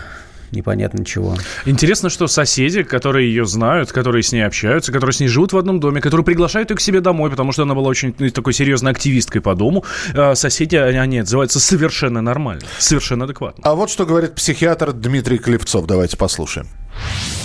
непонятно 0.56 1.06
чего. 1.06 1.36
Интересно, 1.66 2.10
что 2.10 2.28
соседи, 2.28 2.84
которые 2.84 3.28
ее 3.30 3.46
знают, 3.46 3.92
которые 3.92 4.24
с 4.24 4.32
ней 4.32 4.46
общаются, 4.46 4.92
которые 4.92 5.14
с 5.14 5.20
ней 5.20 5.28
живут 5.28 5.54
в 5.54 5.58
одном 5.58 5.80
доме, 5.80 6.02
которые 6.02 6.26
приглашают 6.26 6.70
ее 6.70 6.78
к 6.78 6.82
себе 6.82 7.02
домой, 7.02 7.30
потому 7.30 7.52
что 7.52 7.64
она 7.64 7.76
была 7.76 7.90
очень 7.90 8.16
ну, 8.18 8.30
такой 8.30 8.54
серьезной 8.54 8.92
активисткой 8.92 9.42
по 9.42 9.56
дому, 9.56 9.84
э, 10.14 10.36
соседи, 10.36 10.76
они 10.76 11.20
отзываются 11.20 11.60
совершенно 11.60 12.22
нормально, 12.22 12.64
совершенно 12.78 13.26
адекватно. 13.26 13.64
А 13.66 13.76
вот 13.76 13.90
что 13.90 14.06
говорит 14.06 14.36
психиатр 14.36 14.94
Дмитрий 14.94 15.38
Клевцов. 15.38 15.86
Давайте 15.86 16.18
послушаем 16.18 16.68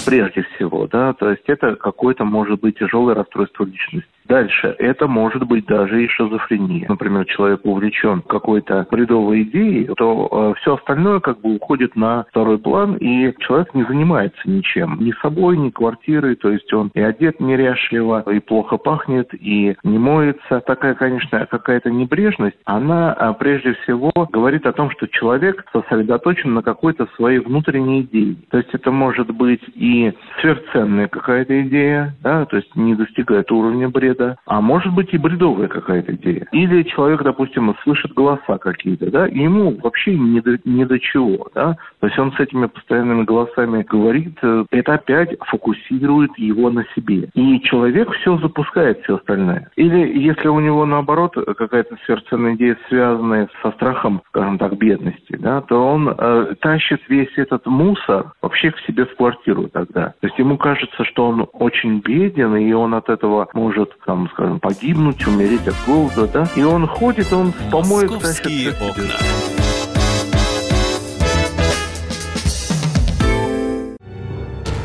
прежде 0.07 0.43
всего, 0.55 0.87
да, 0.87 1.12
то 1.12 1.31
есть 1.31 1.43
это 1.47 1.76
какое-то 1.76 2.25
может 2.25 2.61
быть 2.61 2.79
тяжелое 2.79 3.14
расстройство 3.14 3.64
личности. 3.64 4.09
Дальше, 4.27 4.75
это 4.79 5.07
может 5.09 5.45
быть 5.47 5.67
даже 5.67 6.05
и 6.05 6.09
шизофрения. 6.09 6.87
Например, 6.89 7.25
человек 7.25 7.61
увлечен 7.65 8.23
какой-то 8.23 8.87
бредовой 8.91 9.43
идеей, 9.43 9.87
то 9.97 10.29
э, 10.31 10.61
все 10.61 10.77
остальное 10.77 11.21
как 11.21 11.41
бы 11.41 11.55
уходит 11.55 11.97
на 11.97 12.25
второй 12.31 12.59
план, 12.59 12.97
и 12.97 13.35
человек 13.41 13.75
не 13.75 13.85
занимается 13.85 14.41
ничем. 14.45 14.99
Ни 15.00 15.12
собой, 15.21 15.57
ни 15.57 15.71
квартирой, 15.71 16.37
то 16.37 16.50
есть 16.50 16.73
он 16.73 16.91
и 16.95 17.00
одет 17.00 17.41
неряшливо, 17.41 18.25
и 18.31 18.39
плохо 18.39 18.77
пахнет, 18.77 19.29
и 19.35 19.75
не 19.83 19.99
моется. 19.99 20.61
Такая, 20.61 20.95
конечно, 20.95 21.47
какая-то 21.47 21.91
небрежность, 21.91 22.57
она 22.65 23.12
а, 23.12 23.33
прежде 23.33 23.75
всего 23.83 24.12
говорит 24.31 24.67
о 24.67 24.73
том, 24.73 24.91
что 24.91 25.09
человек 25.09 25.65
сосредоточен 25.73 26.55
на 26.55 26.62
какой-то 26.62 27.09
своей 27.17 27.39
внутренней 27.39 28.03
идее. 28.03 28.37
То 28.50 28.59
есть 28.59 28.71
это 28.73 28.91
может 28.91 29.31
быть 29.31 29.62
и 29.75 30.12
сверхценная 30.41 31.09
какая-то 31.09 31.61
идея, 31.62 32.15
да, 32.23 32.45
то 32.47 32.57
есть 32.57 32.75
не 32.77 32.95
достигает 32.95 33.50
уровня 33.50 33.89
бреда, 33.89 34.20
бреда, 34.21 34.37
а 34.47 34.61
может 34.61 34.93
быть 34.95 35.12
и 35.12 35.19
бредовая 35.19 35.69
какая-то 35.69 36.15
идея. 36.15 36.47
Или 36.53 36.83
человек, 36.85 37.23
допустим, 37.23 37.75
слышит 37.83 38.12
голоса 38.12 38.59
какие-то, 38.59 39.11
да, 39.11 39.27
и 39.27 39.39
ему 39.39 39.77
вообще 39.83 40.17
не 40.17 40.41
до, 40.41 40.59
не 40.65 40.85
до 40.85 40.99
чего, 40.99 41.49
да, 41.55 41.77
то 42.00 42.07
есть 42.07 42.19
он 42.19 42.33
с 42.33 42.41
этими 42.41 42.67
постоянными 42.67 43.25
голосами 43.25 43.83
говорит, 43.83 44.39
э, 44.43 44.65
это 44.71 44.95
опять 44.95 45.37
фокусирует 45.47 46.37
его 46.39 46.71
на 46.71 46.85
себе. 46.95 47.29
И 47.35 47.61
человек 47.61 48.11
все 48.12 48.37
запускает, 48.39 49.03
все 49.03 49.17
остальное. 49.17 49.71
Или 49.77 50.19
если 50.19 50.49
у 50.49 50.61
него 50.61 50.85
наоборот 50.87 51.35
какая-то 51.35 51.97
сверхценная 52.05 52.55
идея, 52.55 52.77
связанная 52.89 53.49
со 53.62 53.71
страхом, 53.73 54.23
скажем 54.29 54.59
так, 54.59 54.77
бедности, 54.77 55.37
да, 55.37 55.61
то 55.62 55.87
он 55.87 56.09
э, 56.09 56.55
тащит 56.61 57.00
весь 57.09 57.37
этот 57.37 57.67
мусор 57.67 58.33
вообще 58.43 58.71
к 58.71 58.79
себе 58.81 59.07
в 59.07 59.15
квартиру 59.17 59.69
тогда. 59.69 60.15
То 60.21 60.27
есть 60.27 60.39
ему 60.39 60.57
кажется, 60.57 61.05
что 61.05 61.29
он 61.29 61.47
очень 61.53 62.00
беден, 62.00 62.57
и 62.57 62.73
он 62.73 62.95
от 62.95 63.09
этого 63.09 63.49
может 63.55 63.93
там, 64.07 64.28
скажем, 64.33 64.61
погибнуть, 64.61 65.26
умереть 65.26 65.66
от 65.66 65.75
голода, 65.87 66.26
да, 66.26 66.49
и 66.57 66.62
он 66.62 66.87
ходит, 66.87 67.33
он 67.33 67.52
в 67.52 67.71
помоек 67.71 68.19
тащит. 68.21 68.75
окна. 68.80 69.04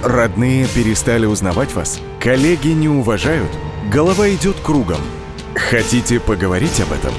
Родные 0.04 0.68
перестали 0.68 1.26
узнавать 1.26 1.74
вас? 1.74 2.00
Коллеги 2.20 2.70
не 2.70 2.88
уважают? 2.88 3.50
Голова 3.92 4.30
идет 4.30 4.56
кругом. 4.60 5.00
Хотите 5.56 6.20
поговорить 6.20 6.80
об 6.80 6.92
этом? 6.92 7.12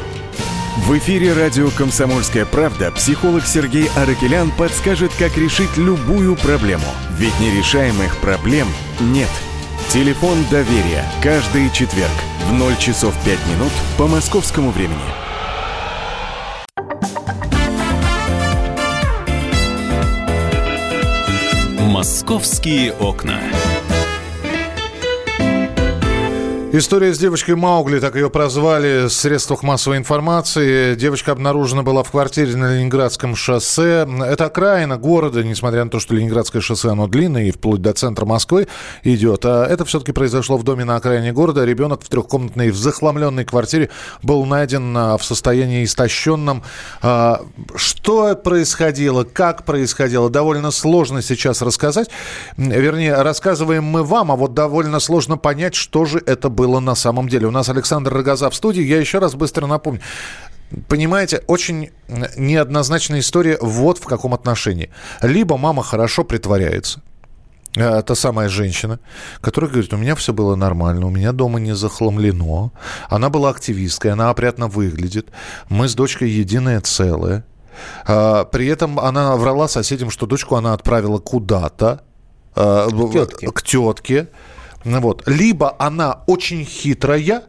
В 0.86 0.96
эфире 0.98 1.32
радио 1.32 1.68
«Комсомольская 1.70 2.44
правда» 2.44 2.92
психолог 2.92 3.44
Сергей 3.44 3.88
Аракелян 3.96 4.52
подскажет, 4.56 5.10
как 5.18 5.36
решить 5.36 5.76
любую 5.76 6.36
проблему. 6.36 6.84
Ведь 7.18 7.38
нерешаемых 7.40 8.18
проблем 8.18 8.68
нет– 9.00 9.30
Телефон 9.88 10.44
доверия. 10.50 11.04
Каждый 11.22 11.70
четверг 11.70 12.10
в 12.48 12.52
0 12.52 12.76
часов 12.76 13.14
5 13.24 13.38
минут 13.46 13.72
по 13.96 14.08
московскому 14.08 14.70
времени. 14.70 14.98
Московские 21.78 22.94
окна. 22.94 23.40
История 26.78 27.14
с 27.14 27.18
девочкой 27.18 27.54
Маугли, 27.54 28.00
так 28.00 28.16
ее 28.16 28.28
прозвали 28.28 29.06
в 29.06 29.10
средствах 29.10 29.62
массовой 29.62 29.96
информации. 29.96 30.94
Девочка 30.94 31.32
обнаружена 31.32 31.82
была 31.82 32.02
в 32.02 32.10
квартире 32.10 32.54
на 32.54 32.74
Ленинградском 32.74 33.34
шоссе. 33.34 34.06
Это 34.26 34.44
окраина 34.44 34.98
города, 34.98 35.42
несмотря 35.42 35.84
на 35.84 35.90
то, 35.90 36.00
что 36.00 36.14
Ленинградское 36.14 36.60
шоссе, 36.60 36.90
оно 36.90 37.06
длинное 37.06 37.44
и 37.44 37.50
вплоть 37.50 37.80
до 37.80 37.94
центра 37.94 38.26
Москвы 38.26 38.68
идет. 39.04 39.46
А 39.46 39.64
это 39.64 39.86
все-таки 39.86 40.12
произошло 40.12 40.58
в 40.58 40.64
доме 40.64 40.84
на 40.84 40.96
окраине 40.96 41.32
города. 41.32 41.64
Ребенок 41.64 42.02
в 42.02 42.10
трехкомнатной 42.10 42.70
в 42.70 42.76
захламленной 42.76 43.46
квартире 43.46 43.88
был 44.22 44.44
найден 44.44 44.94
а, 44.94 45.16
в 45.16 45.24
состоянии 45.24 45.82
истощенном. 45.82 46.62
А, 47.00 47.40
что 47.74 48.36
происходило, 48.36 49.24
как 49.24 49.64
происходило, 49.64 50.28
довольно 50.28 50.70
сложно 50.70 51.22
сейчас 51.22 51.62
рассказать. 51.62 52.10
Вернее, 52.58 53.14
рассказываем 53.14 53.84
мы 53.84 54.02
вам, 54.02 54.30
а 54.30 54.36
вот 54.36 54.52
довольно 54.52 55.00
сложно 55.00 55.38
понять, 55.38 55.74
что 55.74 56.04
же 56.04 56.22
это 56.26 56.50
было 56.50 56.65
было 56.66 56.80
на 56.80 56.94
самом 56.94 57.28
деле. 57.28 57.46
У 57.46 57.50
нас 57.50 57.68
Александр 57.68 58.12
Рогоза 58.12 58.50
в 58.50 58.54
студии. 58.54 58.82
Я 58.82 58.98
еще 58.98 59.18
раз 59.18 59.34
быстро 59.34 59.66
напомню. 59.66 60.00
Понимаете, 60.88 61.42
очень 61.46 61.90
неоднозначная 62.36 63.20
история 63.20 63.56
вот 63.60 63.98
в 63.98 64.04
каком 64.04 64.34
отношении. 64.34 64.90
Либо 65.22 65.56
мама 65.56 65.84
хорошо 65.84 66.24
притворяется, 66.24 67.02
э, 67.76 68.02
та 68.02 68.14
самая 68.16 68.48
женщина, 68.48 68.98
которая 69.40 69.70
говорит, 69.70 69.92
у 69.92 69.96
меня 69.96 70.16
все 70.16 70.32
было 70.32 70.56
нормально, 70.56 71.06
у 71.06 71.10
меня 71.10 71.32
дома 71.32 71.60
не 71.60 71.76
захламлено. 71.76 72.72
Она 73.08 73.28
была 73.28 73.50
активисткой, 73.50 74.10
она 74.10 74.30
опрятно 74.30 74.66
выглядит. 74.66 75.28
Мы 75.68 75.86
с 75.86 75.94
дочкой 75.94 76.30
единое 76.30 76.80
целое. 76.80 77.44
А, 78.06 78.44
при 78.44 78.66
этом 78.66 78.98
она 78.98 79.36
врала 79.36 79.68
соседям, 79.68 80.10
что 80.10 80.26
дочку 80.26 80.56
она 80.56 80.72
отправила 80.72 81.18
куда-то. 81.18 82.00
Э, 82.56 82.88
к 82.90 83.12
тетке. 83.12 83.46
К 83.52 83.62
тетке. 83.62 84.28
Вот. 84.86 85.24
Либо 85.26 85.74
она 85.78 86.22
очень 86.26 86.64
хитрая, 86.64 87.42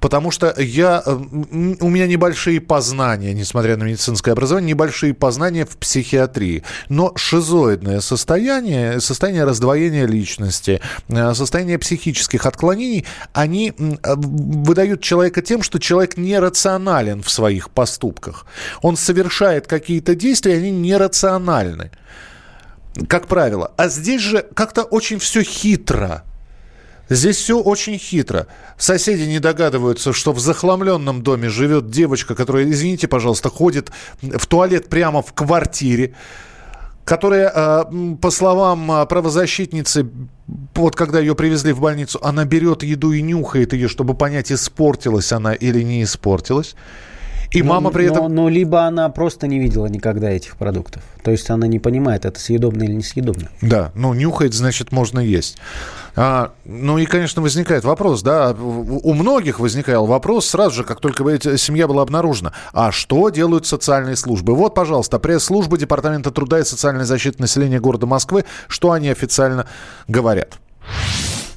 Потому 0.00 0.30
что 0.30 0.54
я, 0.58 1.02
э, 1.04 1.12
у 1.12 1.88
меня 1.88 2.06
небольшие 2.06 2.60
познания, 2.60 3.32
несмотря 3.34 3.76
на 3.76 3.84
медицинское 3.84 4.32
образование, 4.32 4.74
небольшие 4.74 5.14
познания 5.14 5.64
в 5.64 5.76
психиатрии. 5.76 6.62
Но 6.88 7.12
шизоидное 7.16 8.00
состояние, 8.00 9.00
состояние 9.00 9.44
раздвоения 9.44 10.06
личности, 10.06 10.80
э, 11.08 11.34
состояние 11.34 11.78
психических 11.78 12.46
отклонений, 12.46 13.06
они 13.32 13.72
э, 13.76 14.14
выдают 14.14 15.02
человека 15.02 15.42
тем, 15.42 15.62
что 15.62 15.78
человек 15.78 16.16
нерационален 16.16 17.22
в 17.22 17.30
своих 17.30 17.70
поступках. 17.70 18.46
Он 18.82 18.96
совершает 18.96 19.66
какие-то 19.66 20.14
действия, 20.14 20.58
они 20.58 20.70
нерациональны. 20.70 21.90
Как 23.08 23.26
правило. 23.26 23.72
А 23.78 23.88
здесь 23.88 24.20
же 24.20 24.46
как-то 24.54 24.82
очень 24.82 25.18
все 25.18 25.42
хитро. 25.42 26.24
Здесь 27.08 27.36
все 27.36 27.60
очень 27.60 27.98
хитро. 27.98 28.46
Соседи 28.78 29.22
не 29.22 29.38
догадываются, 29.38 30.12
что 30.12 30.32
в 30.32 30.40
захламленном 30.40 31.22
доме 31.22 31.48
живет 31.48 31.90
девочка, 31.90 32.34
которая, 32.34 32.70
извините, 32.70 33.08
пожалуйста, 33.08 33.50
ходит 33.50 33.90
в 34.22 34.46
туалет 34.46 34.88
прямо 34.88 35.22
в 35.22 35.32
квартире 35.32 36.14
которая, 37.04 37.50
а, 37.54 37.90
по 38.20 38.30
словам 38.30 38.90
а, 38.90 39.06
правозащитницы, 39.06 40.08
вот 40.74 40.94
когда 40.94 41.18
ее 41.18 41.34
привезли 41.34 41.72
в 41.72 41.80
больницу, 41.80 42.18
она 42.22 42.44
берет 42.44 42.82
еду 42.82 43.12
и 43.12 43.22
нюхает 43.22 43.72
ее, 43.72 43.88
чтобы 43.88 44.14
понять, 44.14 44.52
испортилась 44.52 45.32
она 45.32 45.52
или 45.52 45.82
не 45.82 46.04
испортилась. 46.04 46.76
И 47.52 47.62
но, 47.62 47.68
мама 47.68 47.90
при 47.90 48.06
этом... 48.06 48.22
Но, 48.22 48.28
но 48.28 48.48
либо 48.48 48.82
она 48.82 49.08
просто 49.08 49.46
не 49.46 49.58
видела 49.58 49.86
никогда 49.86 50.30
этих 50.30 50.56
продуктов. 50.56 51.02
То 51.22 51.30
есть 51.30 51.48
она 51.50 51.66
не 51.66 51.78
понимает, 51.78 52.24
это 52.24 52.40
съедобно 52.40 52.82
или 52.82 52.92
несъедобно. 52.92 53.48
Да, 53.60 53.92
ну 53.94 54.14
нюхает, 54.14 54.54
значит, 54.54 54.92
можно 54.92 55.20
есть. 55.20 55.58
А, 56.14 56.52
ну 56.64 56.98
и, 56.98 57.06
конечно, 57.06 57.40
возникает 57.42 57.84
вопрос, 57.84 58.22
да, 58.22 58.52
у 58.52 59.14
многих 59.14 59.60
возникал 59.60 60.06
вопрос 60.06 60.46
сразу 60.46 60.76
же, 60.76 60.84
как 60.84 61.00
только 61.00 61.24
семья 61.58 61.86
была 61.86 62.02
обнаружена. 62.02 62.52
А 62.72 62.92
что 62.92 63.30
делают 63.30 63.66
социальные 63.66 64.16
службы? 64.16 64.54
Вот, 64.54 64.74
пожалуйста, 64.74 65.18
пресс-служба 65.18 65.78
Департамента 65.78 66.30
труда 66.30 66.60
и 66.60 66.64
социальной 66.64 67.04
защиты 67.04 67.40
населения 67.40 67.80
города 67.80 68.06
Москвы, 68.06 68.44
что 68.68 68.92
они 68.92 69.08
официально 69.08 69.66
говорят. 70.08 70.58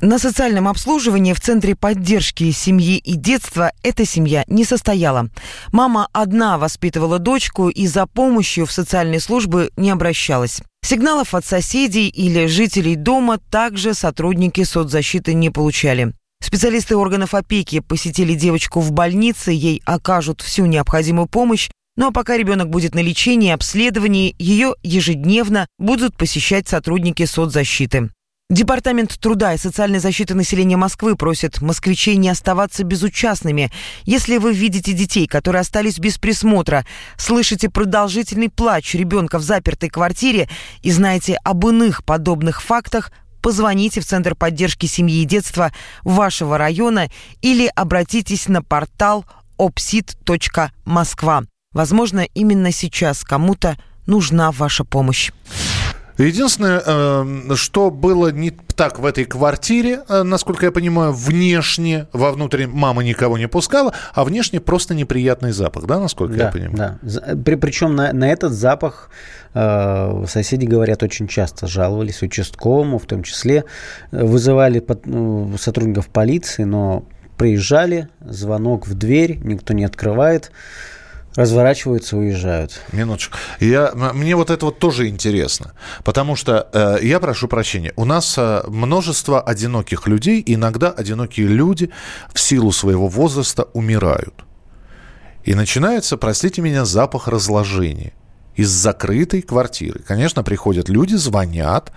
На 0.02 0.20
социальном 0.20 0.68
обслуживании 0.68 1.34
в 1.34 1.40
Центре 1.40 1.76
поддержки 1.76 2.52
семьи 2.52 2.98
и 2.98 3.14
детства 3.16 3.72
эта 3.82 4.06
семья 4.06 4.44
не 4.48 4.66
состояла. 4.66 5.30
Мама 5.72 6.10
одна 6.12 6.58
воспитывала 6.58 7.18
дочку 7.18 7.70
и 7.70 7.88
за 7.88 8.06
помощью 8.06 8.66
в 8.66 8.72
социальные 8.72 9.22
службы 9.22 9.72
не 9.78 9.90
обращалась. 9.90 10.62
Сигналов 10.84 11.34
от 11.34 11.46
соседей 11.46 12.10
или 12.10 12.46
жителей 12.46 12.96
дома 12.96 13.38
также 13.38 13.94
сотрудники 13.94 14.64
соцзащиты 14.64 15.34
не 15.34 15.50
получали. 15.50 16.14
Специалисты 16.44 16.96
органов 16.96 17.34
опеки 17.34 17.80
посетили 17.80 18.36
девочку 18.36 18.82
в 18.82 18.92
больнице, 18.92 19.52
ей 19.52 19.82
окажут 19.86 20.42
всю 20.42 20.66
необходимую 20.66 21.28
помощь, 21.28 21.70
ну 21.98 22.08
а 22.08 22.12
пока 22.12 22.38
ребенок 22.38 22.70
будет 22.70 22.94
на 22.94 23.00
лечении 23.00 23.48
и 23.48 23.54
обследовании, 23.54 24.36
ее 24.38 24.76
ежедневно 24.84 25.66
будут 25.80 26.18
посещать 26.18 26.68
сотрудники 26.68 27.26
соцзащиты. 27.26 28.10
Департамент 28.52 29.20
труда 29.20 29.56
и 29.56 29.58
социальной 29.58 29.98
защиты 29.98 30.36
населения 30.36 30.78
Москвы 30.78 31.16
просит 31.16 31.62
москвичей 31.62 32.16
не 32.16 32.30
оставаться 32.30 32.84
безучастными. 32.84 33.72
Если 34.04 34.38
вы 34.38 34.54
видите 34.54 34.94
детей, 34.94 35.26
которые 35.26 35.62
остались 35.62 35.98
без 35.98 36.20
присмотра, 36.20 36.86
слышите 37.18 37.72
продолжительный 37.72 38.50
плач 38.50 38.94
ребенка 38.94 39.40
в 39.40 39.42
запертой 39.42 39.90
квартире 39.90 40.48
и 40.84 40.92
знаете 40.92 41.40
об 41.44 41.66
иных 41.66 42.06
подобных 42.06 42.62
фактах, 42.62 43.12
позвоните 43.42 44.00
в 44.00 44.06
Центр 44.06 44.36
поддержки 44.36 44.86
семьи 44.86 45.24
и 45.24 45.26
детства 45.26 45.72
вашего 46.04 46.60
района 46.60 47.10
или 47.42 47.72
обратитесь 47.76 48.48
на 48.48 48.62
портал 48.62 49.26
opsit.москва. 49.58 51.46
Возможно, 51.74 52.20
именно 52.36 52.72
сейчас 52.72 53.24
кому-то 53.24 53.76
нужна 54.06 54.52
ваша 54.52 54.84
помощь. 54.84 55.32
Единственное, 56.18 56.82
эм, 56.86 57.56
что 57.56 57.92
было 57.92 58.32
не 58.32 58.52
так 58.52 59.00
в 59.00 59.06
этой 59.06 59.26
квартире, 59.26 60.02
э, 60.08 60.24
насколько 60.24 60.66
я 60.66 60.72
понимаю, 60.72 61.12
внешне, 61.12 62.08
вовнутрь 62.14 62.68
мама 62.68 63.04
никого 63.04 63.38
не 63.38 63.48
пускала, 63.48 63.94
а 64.14 64.24
внешне 64.24 64.60
просто 64.60 64.96
неприятный 64.96 65.52
запах, 65.52 65.86
да, 65.86 66.00
насколько 66.00 66.36
да, 66.36 66.46
я 66.46 66.52
понимаю? 66.52 67.00
Да, 67.02 67.36
При, 67.44 67.56
причем 67.56 67.96
на, 67.96 68.14
на 68.14 68.30
этот 68.30 68.54
запах 68.54 69.10
э, 69.54 70.26
соседи, 70.28 70.66
говорят, 70.66 71.04
очень 71.04 71.28
часто 71.28 71.68
жаловались 71.68 72.22
участковому, 72.22 72.98
в 72.98 73.06
том 73.06 73.24
числе 73.24 73.66
э, 74.12 74.24
вызывали 74.24 74.80
под, 74.80 75.06
ну, 75.06 75.56
сотрудников 75.58 76.08
полиции, 76.08 76.64
но 76.64 77.06
приезжали, 77.38 78.08
звонок 78.22 78.88
в 78.88 78.94
дверь, 78.94 79.40
никто 79.44 79.74
не 79.74 79.84
открывает, 79.84 80.52
разворачиваются, 81.36 82.18
уезжают. 82.18 82.82
Минуточку. 82.92 83.38
Я, 83.60 83.92
мне 83.94 84.36
вот 84.36 84.50
это 84.50 84.66
вот 84.66 84.80
тоже 84.80 85.08
интересно, 85.08 85.74
потому 86.04 86.36
что 86.36 86.68
э, 86.74 86.98
я 87.02 87.20
прошу 87.20 87.48
прощения. 87.48 87.94
У 87.96 88.06
нас 88.06 88.36
э, 88.38 88.64
множество 88.68 89.42
одиноких 89.42 90.08
людей, 90.08 90.44
иногда 90.46 90.92
одинокие 90.92 91.48
люди 91.48 91.90
в 92.34 92.40
силу 92.40 92.72
своего 92.72 93.08
возраста 93.08 93.68
умирают. 93.74 94.46
И 95.44 95.54
начинается, 95.54 96.18
простите 96.18 96.62
меня, 96.62 96.86
запах 96.86 97.28
разложения 97.28 98.14
из 98.56 98.70
закрытой 98.70 99.42
квартиры. 99.42 100.02
Конечно, 100.08 100.44
приходят 100.44 100.90
люди, 100.90 101.16
звонят, 101.16 101.92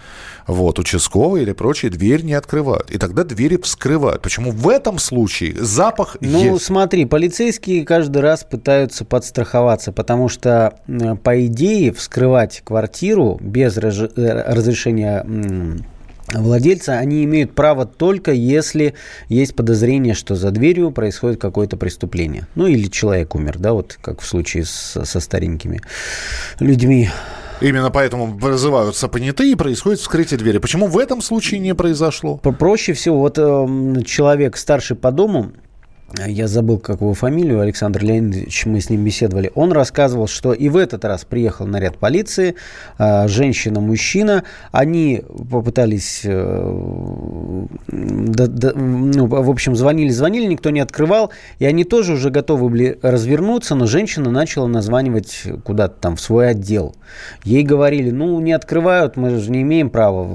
вот, 0.47 0.79
участковые 0.79 1.45
или 1.45 1.53
прочие, 1.53 1.91
дверь 1.91 2.23
не 2.23 2.35
открывают. 2.35 2.91
И 2.91 2.99
тогда 2.99 3.25
двери 3.25 3.57
вскрывают. 3.57 4.23
Почему 4.23 4.51
в 4.51 4.69
этом 4.69 4.99
случае 4.99 5.55
запах 5.59 6.17
ну, 6.21 6.55
есть? 6.55 6.65
смотри, 6.65 7.05
полицейские 7.05 7.85
каждый 7.85 8.23
раз 8.23 8.45
пытаются 8.45 9.05
подстраховаться, 9.05 9.93
потому 9.93 10.29
что, 10.29 10.75
по 11.23 11.47
идее, 11.47 11.93
вскрывать 11.93 12.63
квартиру 12.65 13.39
без 13.41 13.77
э, 13.79 13.83
разрешения 14.47 15.25
владельца, 16.35 16.99
они 16.99 17.25
имеют 17.25 17.55
право 17.55 17.87
только 17.87 18.33
если 18.33 18.95
есть 19.29 19.55
подозрение, 19.55 20.15
что 20.15 20.35
за 20.35 20.51
дверью 20.51 20.91
происходит 20.91 21.41
какое-то 21.41 21.77
преступление. 21.77 22.47
Ну 22.55 22.67
или 22.67 22.89
человек 22.89 23.35
умер, 23.35 23.59
да, 23.59 23.73
вот 23.73 23.99
как 24.01 24.21
в 24.21 24.27
случае 24.27 24.65
с, 24.65 25.05
со 25.05 25.21
старенькими 25.21 25.81
людьми. 26.61 27.11
Именно 27.61 27.91
поэтому 27.91 28.27
вызываются 28.27 29.09
понятые 29.09 29.53
и 29.53 29.55
происходит 29.57 29.99
вскрытие 29.99 30.39
двери. 30.39 30.59
Почему 30.59 30.87
в 30.87 30.97
этом 30.97 31.21
случае 31.21 31.61
не 31.61 31.75
произошло? 31.75 32.37
Проще 32.37 32.93
всего, 32.93 33.19
вот 33.19 33.37
э, 33.39 34.03
человек 34.05 34.57
старший 34.57 34.97
по 34.97 35.11
дому, 35.11 35.53
я 36.17 36.49
забыл, 36.49 36.79
как 36.79 37.03
его 37.03 37.13
фамилию, 37.13 37.61
Александр 37.61 38.03
Леонидович, 38.03 38.65
мы 38.65 38.81
с 38.81 38.89
ним 38.89 39.05
беседовали, 39.05 39.53
он 39.55 39.73
рассказывал, 39.73 40.27
что 40.27 40.55
и 40.55 40.71
в 40.71 40.79
этот 40.79 41.05
раз 41.05 41.27
приехал 41.27 41.67
наряд 41.67 41.99
полиции, 41.99 42.55
а, 42.97 43.29
женщина-мужчина, 43.29 44.45
они 44.73 45.23
попытались, 45.51 46.23
э, 46.25 46.73
ну, 47.89 49.27
в 49.27 49.51
общем, 49.51 49.77
звонили-звонили, 49.77 50.47
никто 50.47 50.71
не 50.71 50.81
открывал, 50.81 51.31
и 51.59 51.67
они 51.67 51.85
тоже 51.85 52.15
уже 52.15 52.31
готовы 52.31 52.71
были 52.71 52.99
развернуться, 53.03 53.75
но 53.75 53.87
женщина 53.87 54.31
начала 54.31 54.67
названивать 54.67 55.43
куда-то 55.65 56.01
там 56.01 56.17
в 56.17 56.23
свой 56.23 56.49
отдел. 56.49 56.97
Ей 57.45 57.63
говорили, 57.65 58.11
ну, 58.11 58.41
не 58.41 58.53
открывают, 58.53 59.17
мы 59.17 59.39
же 59.39 59.51
не 59.51 59.61
имеем 59.61 59.91
права 59.91 60.27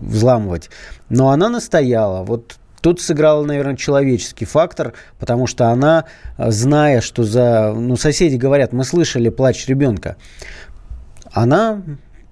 взламывать. 0.00 0.68
Но 1.08 1.30
она 1.30 1.48
настояла, 1.48 2.24
вот 2.24 2.56
Тут 2.84 3.00
сыграл, 3.00 3.46
наверное, 3.46 3.76
человеческий 3.76 4.44
фактор, 4.44 4.92
потому 5.18 5.46
что 5.46 5.68
она, 5.70 6.04
э, 6.36 6.50
зная, 6.50 7.00
что 7.00 7.24
за... 7.24 7.72
Ну, 7.74 7.96
соседи 7.96 8.36
говорят, 8.36 8.74
мы 8.74 8.84
слышали 8.84 9.30
плач 9.30 9.66
ребенка. 9.66 10.16
Она 11.32 11.80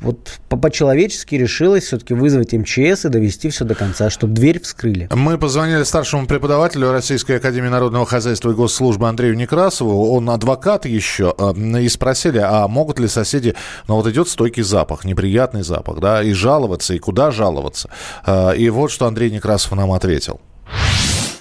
вот 0.03 0.41
по-человечески 0.49 1.35
решилась 1.37 1.85
все-таки 1.85 2.15
вызвать 2.15 2.53
МЧС 2.53 3.05
и 3.05 3.09
довести 3.09 3.51
все 3.51 3.65
до 3.65 3.75
конца, 3.75 4.11
чтобы 4.11 4.35
дверь 4.35 4.61
вскрыли. 4.61 5.09
Мы 5.15 5.39
позвонили 5.39 5.83
старшему 5.85 6.27
преподавателю 6.27 6.91
Российской 6.91 7.37
Академии 7.37 7.69
Народного 7.69 8.05
Хозяйства 8.05 8.51
и 8.51 8.55
Госслужбы 8.55 9.09
Андрею 9.09 9.37
Некрасову, 9.37 10.13
он 10.13 10.29
адвокат 10.31 10.87
еще, 10.87 11.35
э, 11.39 11.81
и 11.81 11.89
спросили, 11.89 12.39
а 12.39 12.67
могут 12.69 12.99
ли 12.99 13.09
соседи, 13.09 13.55
ну 13.89 13.97
вот 13.97 14.07
идет 14.09 14.29
стойкий 14.29 14.63
запах, 14.63 15.05
неприятный 15.05 15.63
запах, 15.63 16.01
да, 16.01 16.23
и 16.23 16.33
жаловаться, 16.33 16.95
и 16.95 16.99
куда 16.99 17.31
жаловаться. 17.31 17.91
Э, 18.27 18.57
и 18.57 18.69
вот 18.71 18.91
что 18.91 19.07
Андрей 19.07 19.31
Некрасов 19.31 19.73
нам 19.73 19.93
ответил. 19.93 20.41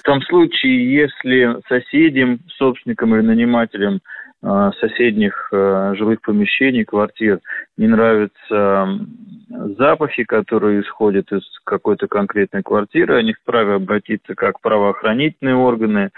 В 0.02 0.04
том 0.04 0.20
случае, 0.22 0.94
если 0.94 1.62
соседям, 1.68 2.40
собственникам 2.58 3.14
или 3.14 3.22
нанимателям 3.22 4.00
соседних 4.80 5.48
э, 5.52 5.94
жилых 5.96 6.20
помещений, 6.20 6.84
квартир. 6.84 7.40
Не 7.76 7.86
нравятся 7.86 8.98
запахи, 9.78 10.24
которые 10.24 10.82
исходят 10.82 11.30
из 11.32 11.42
какой-то 11.64 12.08
конкретной 12.08 12.62
квартиры, 12.62 13.18
они 13.18 13.34
вправе 13.34 13.74
обратиться 13.74 14.34
как 14.34 14.58
в 14.58 14.62
правоохранительные 14.62 15.54
органы, 15.54 16.10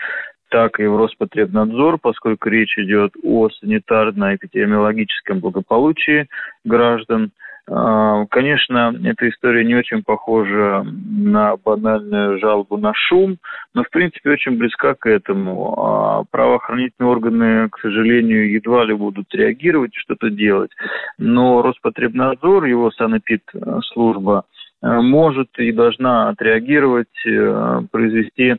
так 0.49 0.79
и 0.81 0.87
в 0.87 0.97
Роспотребнадзор, 0.97 1.99
поскольку 1.99 2.49
речь 2.49 2.79
идет 2.79 3.13
о 3.23 3.49
санитарно-эпидемиологическом 3.63 5.41
благополучии 5.41 6.29
граждан– 6.65 7.31
конечно, 7.66 8.94
эта 9.05 9.29
история 9.29 9.64
не 9.64 9.74
очень 9.74 10.03
похожа 10.03 10.85
на 10.85 11.57
банальную 11.57 12.38
жалобу 12.38 12.77
на 12.77 12.92
шум, 12.94 13.38
но 13.72 13.85
в 13.85 13.90
принципе 13.90 14.31
очень 14.31 14.59
близка 14.59 14.94
к 14.94 15.07
этому. 15.07 15.74
А 15.79 16.24
правоохранительные 16.31 17.11
органы, 17.11 17.68
к 17.70 17.79
сожалению, 17.81 18.53
едва 18.53 18.85
ли 18.85 18.94
будут 18.94 19.35
реагировать, 19.35 19.94
что-то 19.94 20.31
делать. 20.31 20.70
Но 21.18 21.62
Роспотребнадзор, 21.62 22.64
его 22.64 22.90
санэпид-служба, 22.90 24.44
э, 24.83 25.00
может 25.00 25.48
и 25.59 25.72
должна 25.72 26.29
отреагировать, 26.29 27.27
э, 27.27 27.81
произвести 27.90 28.57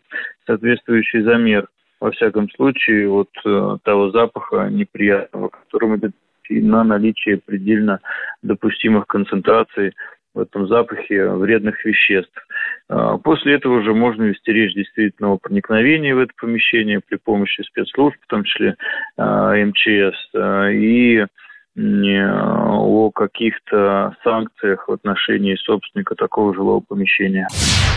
соответствующий 0.48 1.22
замер 1.22 1.68
во 2.00 2.12
всяком 2.12 2.50
случае, 2.52 3.08
вот 3.08 3.30
э, 3.46 3.78
того 3.84 4.12
запаха 4.12 4.70
неприятного, 4.70 5.50
которым 5.50 5.98
идет 5.98 6.12
и 6.50 6.62
на 6.62 6.84
наличие 6.84 7.38
предельно 7.38 8.00
допустимых 8.42 9.08
концентраций 9.08 9.94
в 10.34 10.40
этом 10.40 10.68
запахе 10.68 11.30
вредных 11.30 11.84
веществ. 11.86 12.36
А, 12.90 13.18
после 13.18 13.56
этого 13.56 13.80
уже 13.80 13.94
можно 13.94 14.24
вести 14.24 14.52
речь 14.52 14.76
действительно 14.76 15.32
о 15.32 15.38
проникновении 15.38 16.12
в 16.12 16.20
это 16.20 16.34
помещение 16.40 17.00
при 17.00 17.16
помощи 17.16 17.62
спецслужб, 17.62 18.18
в 18.22 18.28
том 18.28 18.44
числе 18.44 18.76
а, 19.18 19.56
МЧС, 19.56 20.18
а, 20.36 20.70
и 20.70 21.26
о 21.78 23.12
каких-то 23.12 24.16
санкциях 24.24 24.88
в 24.88 24.94
отношении 24.94 25.56
собственника 25.56 26.16
такого 26.16 26.54
жилого 26.54 26.80
помещения. 26.80 27.48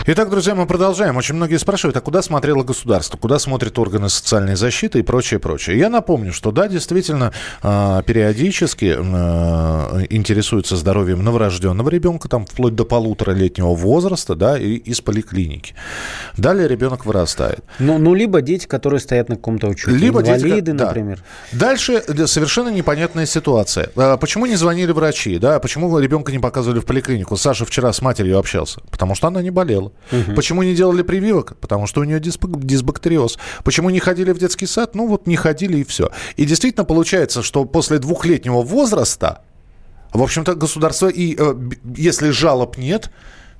Итак, 0.05 0.29
друзья, 0.29 0.53
мы 0.53 0.65
продолжаем. 0.65 1.15
Очень 1.15 1.35
многие 1.35 1.57
спрашивают, 1.57 1.95
а 1.95 2.01
куда 2.01 2.21
смотрело 2.21 2.63
государство, 2.63 3.17
куда 3.17 3.39
смотрят 3.39 3.77
органы 3.79 4.09
социальной 4.09 4.55
защиты 4.55 4.99
и 4.99 5.01
прочее, 5.01 5.39
прочее. 5.39 5.77
Я 5.77 5.89
напомню, 5.89 6.33
что 6.33 6.51
да, 6.51 6.67
действительно, 6.67 7.31
а, 7.61 8.01
периодически 8.01 8.95
а, 8.97 10.01
интересуются 10.09 10.75
здоровьем 10.75 11.23
новорожденного 11.23 11.89
ребенка, 11.89 12.27
там 12.27 12.45
вплоть 12.45 12.75
до 12.75 12.83
полуторалетнего 12.83 13.75
возраста, 13.75 14.35
да, 14.35 14.57
и 14.57 14.73
из 14.75 14.99
поликлиники. 14.99 15.73
Далее 16.35 16.67
ребенок 16.67 17.05
вырастает. 17.05 17.63
Ну, 17.79 17.97
ну 17.97 18.13
либо 18.13 18.41
дети, 18.41 18.67
которые 18.67 18.99
стоят 18.99 19.29
на 19.29 19.35
каком-то 19.35 19.67
учете. 19.67 19.95
Либо 19.95 20.21
Инвалиды, 20.21 20.61
дети, 20.61 20.71
да. 20.71 20.87
например. 20.87 21.19
Дальше 21.53 22.01
совершенно 22.25 22.69
непонятная 22.69 23.25
ситуация 23.25 23.68
ситуация. 23.69 23.91
А 23.95 24.17
почему 24.17 24.45
не 24.45 24.55
звонили 24.55 24.91
врачи, 24.91 25.37
да? 25.37 25.59
Почему 25.59 25.97
ребенка 25.99 26.31
не 26.31 26.39
показывали 26.39 26.79
в 26.79 26.85
поликлинику? 26.85 27.37
Саша 27.37 27.65
вчера 27.65 27.93
с 27.93 28.01
матерью 28.01 28.37
общался. 28.37 28.81
Потому 28.91 29.15
что 29.15 29.27
она 29.27 29.41
не 29.41 29.51
болела. 29.51 29.91
Угу. 30.11 30.35
Почему 30.35 30.63
не 30.63 30.75
делали 30.75 31.03
прививок? 31.03 31.57
Потому 31.59 31.87
что 31.87 32.01
у 32.01 32.03
нее 32.03 32.19
дисбактериоз. 32.19 33.37
Почему 33.63 33.89
не 33.89 33.99
ходили 33.99 34.31
в 34.31 34.39
детский 34.39 34.65
сад? 34.65 34.95
Ну 34.95 35.07
вот 35.07 35.27
не 35.27 35.35
ходили 35.35 35.77
и 35.79 35.83
все. 35.83 36.09
И 36.35 36.45
действительно 36.45 36.85
получается, 36.85 37.43
что 37.43 37.65
после 37.65 37.99
двухлетнего 37.99 38.61
возраста, 38.61 39.41
в 40.13 40.21
общем-то, 40.21 40.55
государство, 40.55 41.07
и 41.07 41.35
э, 41.37 41.55
если 41.95 42.31
жалоб 42.31 42.77
нет, 42.77 43.11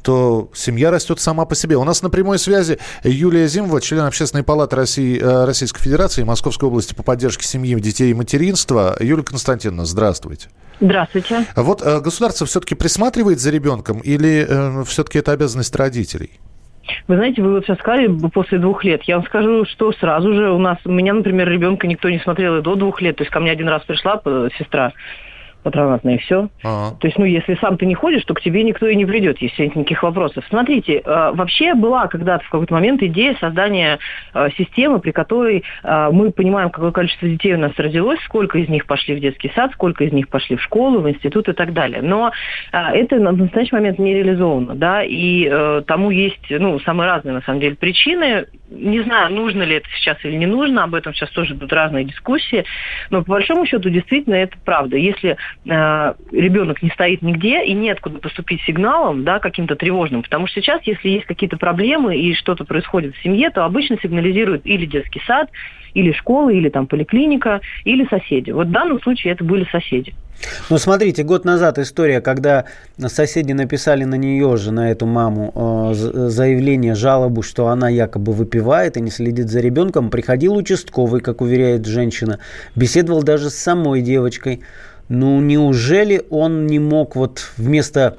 то 0.04 0.50
семья 0.54 0.92
растет 0.92 1.20
сама 1.20 1.46
по 1.46 1.56
себе. 1.56 1.76
У 1.78 1.84
нас 1.84 2.02
на 2.02 2.10
прямой 2.10 2.40
связи 2.40 2.80
Юлия 3.04 3.48
Зимова, 3.48 3.82
член 3.82 4.02
Общественной 4.02 4.44
палаты 4.44 4.76
России, 4.76 5.20
э, 5.22 5.46
Российской 5.46 5.82
Федерации 5.82 6.22
и 6.22 6.24
Московской 6.24 6.68
области 6.68 6.94
по 6.94 7.04
поддержке 7.04 7.46
семьи, 7.46 7.76
детей 7.80 8.12
и 8.12 8.14
материнства. 8.14 8.96
Юлия 9.00 9.24
Константиновна, 9.24 9.86
здравствуйте. 9.86 10.50
Здравствуйте. 10.80 11.46
Вот 11.56 11.82
э, 11.82 12.00
государство 12.00 12.48
все-таки 12.48 12.76
присматривает 12.76 13.40
за 13.40 13.52
ребенком 13.52 14.00
или 14.00 14.46
э, 14.48 14.84
все-таки 14.86 15.20
это 15.20 15.34
обязанность 15.34 15.76
родителей? 15.76 16.40
Вы 17.08 17.18
знаете, 17.18 17.42
вы 17.42 17.54
вот 17.54 17.66
сейчас 17.66 17.78
сказали 17.80 18.08
после 18.30 18.58
двух 18.58 18.84
лет. 18.84 19.04
Я 19.04 19.18
вам 19.18 19.26
скажу, 19.26 19.66
что 19.66 19.92
сразу 19.94 20.34
же 20.34 20.50
у 20.52 20.58
нас, 20.58 20.78
у 20.86 20.92
меня, 20.92 21.14
например, 21.14 21.48
ребенка 21.48 21.86
никто 21.86 22.10
не 22.10 22.20
смотрел 22.20 22.58
и 22.58 22.62
до 22.62 22.76
двух 22.76 23.02
лет. 23.02 23.18
То 23.18 23.24
есть 23.24 23.32
ко 23.32 23.40
мне 23.40 23.52
один 23.52 23.68
раз 23.68 23.84
пришла 23.84 24.20
сестра 24.58 24.94
патронатное, 25.64 26.16
и 26.16 26.18
все. 26.20 26.50
А-а. 26.64 26.96
То 27.00 27.08
есть, 27.08 27.18
ну, 27.18 27.26
если 27.26 27.56
сам 27.56 27.78
ты 27.78 27.86
не 27.86 27.96
ходишь, 27.96 28.24
то 28.26 28.34
к 28.34 28.42
тебе 28.42 28.64
никто 28.64 28.88
и 28.88 28.96
не 28.96 29.06
придет, 29.06 29.42
если 29.42 29.64
нет 29.64 29.76
никаких 29.76 30.04
вопросов. 30.04 30.46
Смотрите, 30.50 31.02
э, 31.04 31.32
вообще 31.34 31.74
была 31.74 32.08
когда-то 32.08 32.44
в 32.46 32.50
какой-то 32.50 32.74
момент 32.74 33.02
идея 33.04 33.36
создания 33.40 34.00
э, 34.34 34.50
системы, 34.58 35.00
при 35.00 35.12
которой 35.12 35.64
э, 35.84 36.10
мы 36.12 36.32
понимаем, 36.32 36.70
какое 36.70 36.92
количество 36.92 37.28
детей 37.28 37.54
у 37.54 37.58
нас 37.58 37.72
родилось, 37.78 38.20
сколько 38.26 38.58
из 38.58 38.70
них 38.70 38.86
пошли 38.86 39.16
в 39.16 39.20
детский 39.20 39.52
сад, 39.56 39.72
сколько 39.74 40.04
из 40.04 40.12
них 40.12 40.30
пошли 40.30 40.56
в 40.56 40.62
школу, 40.62 41.02
в 41.02 41.10
институт 41.10 41.50
и 41.50 41.54
так 41.54 41.74
далее. 41.74 42.02
Но 42.02 42.32
это 42.72 43.18
на 43.18 43.32
настоящий 43.32 43.76
момент 43.76 44.00
не 44.00 44.14
реализовано, 44.14 44.76
да, 44.76 45.04
и 45.04 45.50
тому 45.86 46.12
есть, 46.12 46.46
ну, 46.50 46.80
самые 46.80 47.08
разные, 47.10 47.34
на 47.34 47.42
самом 47.42 47.60
деле, 47.60 47.76
причины. 47.76 48.46
Не 48.70 49.02
знаю, 49.02 49.34
нужно 49.34 49.64
ли 49.64 49.76
это 49.76 49.88
сейчас 49.96 50.18
или 50.24 50.36
не 50.36 50.46
нужно, 50.46 50.84
об 50.84 50.96
этом 50.96 51.14
сейчас 51.14 51.30
тоже 51.32 51.54
будут 51.54 51.74
разные 51.74 52.06
дискуссии, 52.06 52.66
но 53.10 53.24
по 53.24 53.32
большому 53.32 53.66
счету 53.66 53.90
действительно 53.90 54.36
это 54.36 54.58
правда. 54.64 54.98
Если 54.98 55.38
э, 55.66 56.14
ребенок 56.32 56.82
не 56.82 56.90
стоит 56.90 57.22
нигде 57.22 57.64
и 57.64 57.74
неоткуда 57.74 58.20
поступить 58.20 58.62
сигналом, 58.64 59.24
да, 59.24 59.40
каким-то 59.40 59.76
тревожным. 59.76 60.24
Потому 60.24 60.48
что 60.48 60.62
сейчас, 60.62 60.82
если 60.84 61.10
есть 61.10 61.26
какие-то 61.26 61.58
проблемы 61.58 62.18
и 62.18 62.34
что-то 62.34 62.66
происходит 62.66 63.16
в 63.16 63.24
семье, 63.24 63.50
то 63.50 63.66
обычно 63.66 63.98
сигнализирует 64.02 64.66
или 64.66 64.86
детский 64.86 65.22
сад, 65.26 65.50
или 65.94 66.12
школа, 66.12 66.50
или 66.50 66.70
там 66.70 66.88
поликлиника, 66.88 67.62
или 67.84 68.08
соседи. 68.10 68.52
Вот 68.52 68.68
в 68.68 68.72
данном 68.72 69.02
случае 69.02 69.34
это 69.34 69.44
были 69.44 69.66
соседи. 69.72 70.14
Ну, 70.70 70.78
смотрите, 70.78 71.24
год 71.24 71.46
назад 71.46 71.78
история, 71.80 72.22
когда 72.22 72.66
соседи 72.98 73.52
написали 73.52 74.04
на 74.06 74.16
нее 74.16 74.56
же, 74.58 74.72
на 74.72 74.92
эту 74.92 75.06
маму, 75.06 75.52
э, 75.54 75.94
заявление, 76.30 76.96
жалобу, 76.96 77.42
что 77.42 77.68
она 77.68 77.90
якобы 77.90 78.32
выпивает 78.32 78.96
и 78.98 79.02
не 79.02 79.12
следит 79.12 79.50
за 79.50 79.60
ребенком. 79.60 80.10
Приходил 80.10 80.56
участковый, 80.56 81.22
как 81.22 81.42
уверяет 81.42 81.86
женщина, 81.86 82.40
беседовал 82.76 83.24
даже 83.24 83.50
с 83.50 83.56
самой 83.56 84.02
девочкой. 84.02 84.62
Ну, 85.10 85.42
неужели 85.42 86.24
он 86.30 86.68
не 86.68 86.80
мог 86.80 87.16
вот 87.16 87.52
вместо 87.58 88.18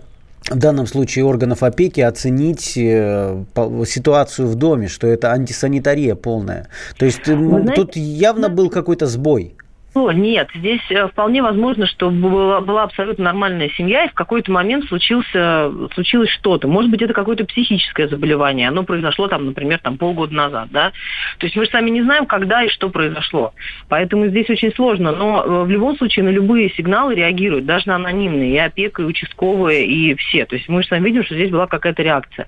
в 0.49 0.59
данном 0.59 0.87
случае 0.87 1.25
органов 1.25 1.63
опеки 1.63 2.01
оценить 2.01 2.77
э, 2.77 3.45
ситуацию 3.87 4.49
в 4.49 4.55
доме, 4.57 4.89
что 4.89 5.07
это 5.07 5.31
антисанитария 5.33 6.15
полная. 6.17 6.69
То 6.99 7.07
есть 7.07 7.29
э, 7.29 7.37
знаете, 7.37 7.75
тут 7.75 7.97
явно 7.97 8.49
был 8.49 8.71
какой-то 8.71 9.07
сбой. 9.07 9.55
Ну, 9.93 10.09
нет, 10.13 10.49
здесь 10.55 10.83
э, 10.91 11.09
вполне 11.09 11.43
возможно, 11.43 11.87
что 11.87 12.11
была, 12.11 12.61
была 12.61 12.85
абсолютно 12.85 13.25
нормальная 13.25 13.69
семья, 13.71 14.05
и 14.05 14.09
в 14.09 14.15
какой-то 14.15 14.53
момент 14.53 14.85
случился, 14.87 15.73
случилось 15.95 16.31
что-то. 16.31 16.69
Может 16.69 16.93
быть, 16.93 17.03
это 17.03 17.13
какое-то 17.13 17.45
психическое 17.45 18.07
заболевание. 18.07 18.69
Оно 18.69 18.85
произошло, 18.85 19.27
там, 19.27 19.47
например, 19.47 19.81
там, 19.81 19.99
полгода 19.99 20.33
назад. 20.33 20.69
Да? 20.71 20.93
То 21.39 21.47
есть 21.47 21.57
мы 21.57 21.65
же 21.65 21.71
сами 21.73 21.91
не 21.91 22.03
знаем, 22.03 22.27
когда 22.27 22.63
и 22.63 22.69
что 22.69 22.89
произошло. 22.89 23.53
Поэтому 23.89 24.29
здесь 24.29 24.49
очень 24.49 24.73
сложно. 24.75 25.11
Но 25.11 25.43
э, 25.43 25.65
в 25.65 25.71
любом 25.71 25.97
случае 25.97 26.25
на 26.25 26.31
любые 26.31 26.71
сигналы 26.71 27.17
реагируют, 27.17 27.67
даже 27.67 27.89
на 27.89 27.97
анонимные, 27.97 28.55
и 28.55 28.59
опека, 28.59 29.03
и 29.03 29.07
участковые, 29.07 29.87
и 29.87 30.15
все. 30.15 30.47
То 30.47 30.55
есть 30.55 30.69
мы 30.69 30.83
же 30.83 30.89
сами 30.89 31.05
видим, 31.05 31.25
что 31.25 31.35
здесь 31.35 31.51
была 31.51 31.67
какая-то 31.67 32.05
реакция. 32.05 32.47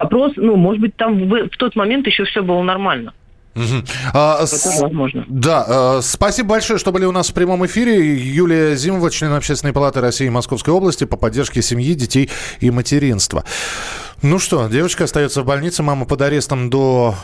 Вопрос, 0.00 0.32
ну, 0.34 0.56
может 0.56 0.80
быть, 0.80 0.96
там 0.96 1.28
в, 1.28 1.48
в 1.50 1.56
тот 1.56 1.76
момент 1.76 2.08
еще 2.08 2.24
все 2.24 2.42
было 2.42 2.62
нормально. 2.64 3.12
Угу. 3.54 3.84
А, 4.14 4.46
с... 4.46 4.80
возможно. 4.80 5.24
Да, 5.28 5.64
а, 5.66 6.00
спасибо 6.02 6.50
большое, 6.50 6.78
что 6.78 6.92
были 6.92 7.04
у 7.04 7.12
нас 7.12 7.30
в 7.30 7.34
прямом 7.34 7.66
эфире. 7.66 8.16
Юлия 8.16 8.76
Зимова, 8.76 9.10
член 9.10 9.32
Общественной 9.32 9.72
палаты 9.72 10.00
России 10.00 10.26
и 10.26 10.30
Московской 10.30 10.72
области 10.72 11.04
по 11.04 11.16
поддержке 11.16 11.62
семьи, 11.62 11.94
детей 11.94 12.30
и 12.60 12.70
материнства. 12.70 13.44
Ну 14.22 14.38
что, 14.38 14.68
девочка 14.68 15.04
остается 15.04 15.42
в 15.42 15.46
больнице, 15.46 15.82
мама 15.82 16.04
под 16.06 16.22
арестом 16.22 16.70
до 16.70 17.14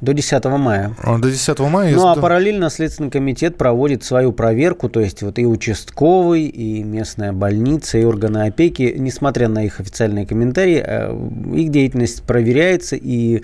до 0.00 0.14
10 0.14 0.44
мая. 0.46 0.94
А, 1.02 1.18
до 1.18 1.30
10 1.30 1.58
мая? 1.60 1.94
Ну, 1.94 2.06
а 2.06 2.16
параллельно 2.16 2.70
Следственный 2.70 3.10
комитет 3.10 3.56
проводит 3.56 4.02
свою 4.02 4.32
проверку, 4.32 4.88
то 4.88 5.00
есть 5.00 5.22
вот 5.22 5.38
и 5.38 5.46
участковый, 5.46 6.44
и 6.44 6.82
местная 6.82 7.32
больница, 7.32 7.98
и 7.98 8.04
органы 8.04 8.46
опеки, 8.46 8.94
несмотря 8.96 9.48
на 9.48 9.64
их 9.64 9.80
официальные 9.80 10.26
комментарии, 10.26 10.82
э, 10.84 11.12
их 11.54 11.70
деятельность 11.70 12.22
проверяется, 12.22 12.96
и 12.96 13.42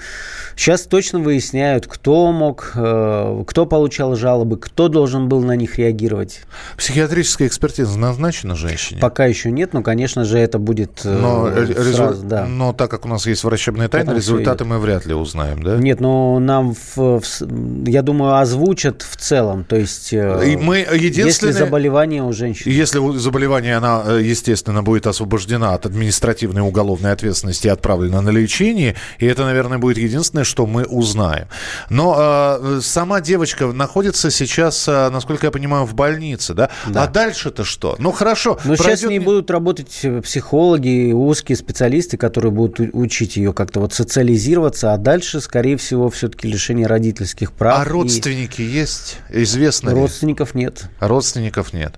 сейчас 0.57 0.83
точно 0.83 1.19
выясняют, 1.19 1.87
кто 1.87 2.33
мог, 2.33 2.73
э, 2.75 3.45
кто 3.47 3.67
получал 3.67 4.17
жалобы, 4.17 4.57
кто 4.57 4.89
должен 4.89 5.29
был 5.29 5.43
на 5.43 5.57
них 5.57 5.79
реагировать. 5.79 6.43
Психиатрическая 6.79 7.49
экспертиза 7.49 7.99
назначена 7.99 8.55
женщине? 8.55 9.01
Пока 9.01 9.27
еще 9.27 9.51
нет, 9.51 9.75
но, 9.75 9.83
конечно 9.83 10.25
же, 10.25 10.39
это 10.39 10.59
будет 10.59 11.03
э, 11.05 11.19
но, 11.19 11.51
сразу, 11.51 12.15
резу... 12.15 12.27
да. 12.27 12.47
но 12.47 12.73
так 12.73 12.91
как 12.91 13.05
у 13.05 13.09
нас 13.09 13.27
есть 13.27 13.45
врачебная 13.45 13.89
тайна, 13.89 14.13
результаты 14.13 14.65
мы 14.65 14.79
вряд 14.79 15.05
ли 15.05 15.13
узнаем, 15.13 15.63
да? 15.63 15.77
Нет, 15.77 16.01
но 16.01 16.46
нам, 16.47 16.75
в, 16.75 17.21
в, 17.21 17.87
я 17.87 18.03
думаю, 18.03 18.37
озвучат 18.37 19.03
в 19.03 19.17
целом. 19.17 19.65
То 19.65 19.77
есть, 19.77 20.13
э, 20.13 20.53
и 20.53 20.57
мы 20.57 20.87
если 20.93 21.51
заболевание 21.51 22.23
у 22.23 22.33
женщин. 22.33 22.71
Если 22.71 23.01
заболевание, 23.19 23.77
она, 23.77 24.03
э, 24.07 24.21
естественно, 24.23 24.83
будет 24.83 25.07
освобождена 25.07 25.75
от 25.75 25.87
административной 25.87 26.63
уголовной 26.63 27.13
ответственности 27.13 27.67
и 27.67 27.71
отправлена 27.71 28.21
на 28.21 28.31
лечение, 28.31 28.95
и 29.19 29.27
это, 29.27 29.45
наверное, 29.45 29.79
будет 29.79 29.99
единственное, 29.99 30.45
что 30.45 30.67
мы 30.67 30.85
узнаем. 30.85 31.49
Но 31.91 32.17
э, 32.19 32.81
сама 32.83 33.21
девочка 33.21 33.67
находится 33.67 34.31
сейчас, 34.31 34.87
э, 34.89 35.11
насколько 35.11 35.47
я 35.47 35.51
понимаю, 35.51 35.85
в 35.85 35.95
больнице, 35.95 36.55
да? 36.55 36.71
да. 36.87 37.05
А 37.05 37.07
дальше-то 37.09 37.65
что? 37.65 37.97
Ну, 37.99 38.13
хорошо. 38.13 38.59
Но 38.65 38.77
сейчас 38.77 39.01
с 39.01 39.05
ней 39.05 39.19
будут 39.19 39.51
работать 39.51 40.05
психологи, 40.23 41.13
узкие 41.13 41.57
специалисты, 41.57 42.17
которые 42.17 42.53
будут 42.53 42.81
учить 42.93 43.37
ее 43.37 43.53
как-то 43.53 43.81
вот 43.81 43.93
социализироваться, 43.93 44.93
а 44.93 44.99
дальше, 44.99 45.41
скорее 45.41 45.77
всего, 45.77 46.11
все-таки 46.11 46.36
все-таки 46.37 46.49
лишение 46.49 46.87
родительских 46.87 47.53
прав. 47.53 47.81
А 47.81 47.85
родственники 47.85 48.63
и... 48.63 48.65
есть? 48.65 49.19
Известно 49.31 49.93
Родственников 49.93 50.55
ли? 50.55 50.63
нет. 50.63 50.85
Родственников 51.01 51.73
нет. 51.73 51.95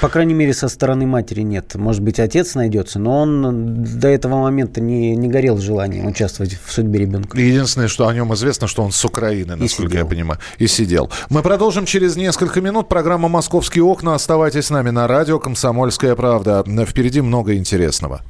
По 0.00 0.08
крайней 0.08 0.32
мере, 0.32 0.54
со 0.54 0.68
стороны 0.68 1.04
матери 1.04 1.42
нет. 1.42 1.74
Может 1.74 2.00
быть, 2.00 2.18
отец 2.18 2.54
найдется, 2.54 2.98
но 2.98 3.20
он 3.20 3.84
до 3.84 4.08
этого 4.08 4.40
момента 4.40 4.80
не, 4.80 5.14
не 5.14 5.28
горел 5.28 5.58
желанием 5.58 6.06
участвовать 6.06 6.58
в 6.64 6.72
судьбе 6.72 7.00
ребенка. 7.00 7.38
Единственное, 7.38 7.88
что 7.88 8.08
о 8.08 8.14
нем 8.14 8.32
известно, 8.32 8.66
что 8.66 8.82
он 8.82 8.92
с 8.92 9.04
Украины, 9.04 9.56
насколько 9.56 9.98
я 9.98 10.06
понимаю, 10.06 10.40
и 10.56 10.66
сидел. 10.66 11.10
Мы 11.28 11.42
продолжим 11.42 11.84
через 11.84 12.16
несколько 12.16 12.62
минут. 12.62 12.88
Программа 12.88 13.28
«Московские 13.28 13.84
окна». 13.84 14.14
Оставайтесь 14.14 14.66
с 14.66 14.70
нами 14.70 14.88
на 14.88 15.06
радио 15.06 15.38
«Комсомольская 15.38 16.14
правда». 16.14 16.64
Впереди 16.86 17.20
много 17.20 17.54
интересного. 17.54 18.22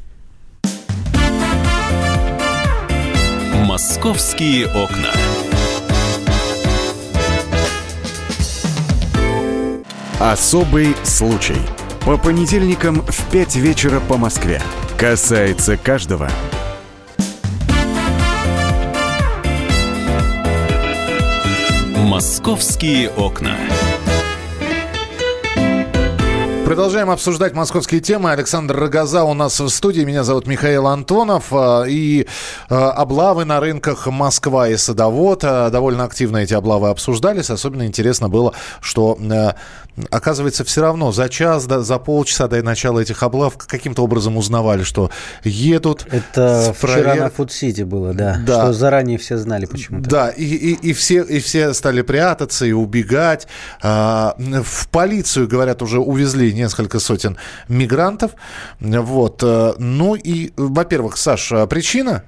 «Московские 3.64 4.66
окна». 4.66 5.12
Особый 10.20 10.96
случай. 11.04 11.60
По 12.04 12.18
понедельникам 12.18 13.02
в 13.02 13.30
5 13.30 13.54
вечера 13.54 14.00
по 14.00 14.16
Москве. 14.16 14.60
Касается 14.98 15.76
каждого. 15.76 16.28
«Московские 21.94 23.10
окна». 23.10 23.54
Продолжаем 26.68 27.08
обсуждать 27.08 27.54
московские 27.54 28.02
темы. 28.02 28.30
Александр 28.30 28.76
Рогоза 28.76 29.24
у 29.24 29.32
нас 29.32 29.58
в 29.58 29.70
студии. 29.70 30.02
Меня 30.02 30.22
зовут 30.22 30.46
Михаил 30.46 30.86
Антонов. 30.86 31.46
А, 31.50 31.84
и 31.88 32.26
а, 32.68 32.90
облавы 32.90 33.46
на 33.46 33.58
рынках 33.58 34.06
Москва 34.06 34.68
и 34.68 34.76
Садовод. 34.76 35.44
А, 35.44 35.70
довольно 35.70 36.04
активно 36.04 36.36
эти 36.36 36.52
облавы 36.52 36.90
обсуждались. 36.90 37.48
Особенно 37.48 37.86
интересно 37.86 38.28
было, 38.28 38.52
что 38.82 39.18
оказывается, 40.10 40.62
все 40.62 40.82
равно 40.82 41.10
за 41.10 41.30
час, 41.30 41.64
за 41.64 41.98
полчаса 41.98 42.48
до 42.48 42.62
начала 42.62 43.00
этих 43.00 43.22
облав 43.22 43.56
каким-то 43.56 44.04
образом 44.04 44.36
узнавали, 44.36 44.82
что 44.82 45.10
едут. 45.44 46.06
Это 46.10 46.74
провер... 46.78 46.98
вчера 46.98 47.14
на 47.14 47.30
Фуд-Сити 47.30 47.82
было, 47.82 48.12
да, 48.12 48.38
да. 48.46 48.64
Что 48.64 48.72
заранее 48.74 49.16
все 49.16 49.38
знали 49.38 49.64
почему-то. 49.64 50.08
Да, 50.08 50.28
и, 50.28 50.44
и, 50.44 50.74
и, 50.90 50.92
все, 50.92 51.22
и 51.22 51.40
все 51.40 51.72
стали 51.72 52.02
прятаться 52.02 52.66
и 52.66 52.72
убегать. 52.72 53.48
В 53.80 54.88
полицию, 54.92 55.48
говорят, 55.48 55.80
уже 55.80 55.98
увезли 55.98 56.57
несколько 56.58 57.00
сотен 57.00 57.36
мигрантов. 57.68 58.32
Вот. 58.80 59.42
Э, 59.42 59.74
ну 59.78 60.14
и, 60.14 60.52
во-первых, 60.56 61.16
Саша, 61.16 61.66
причина? 61.66 62.24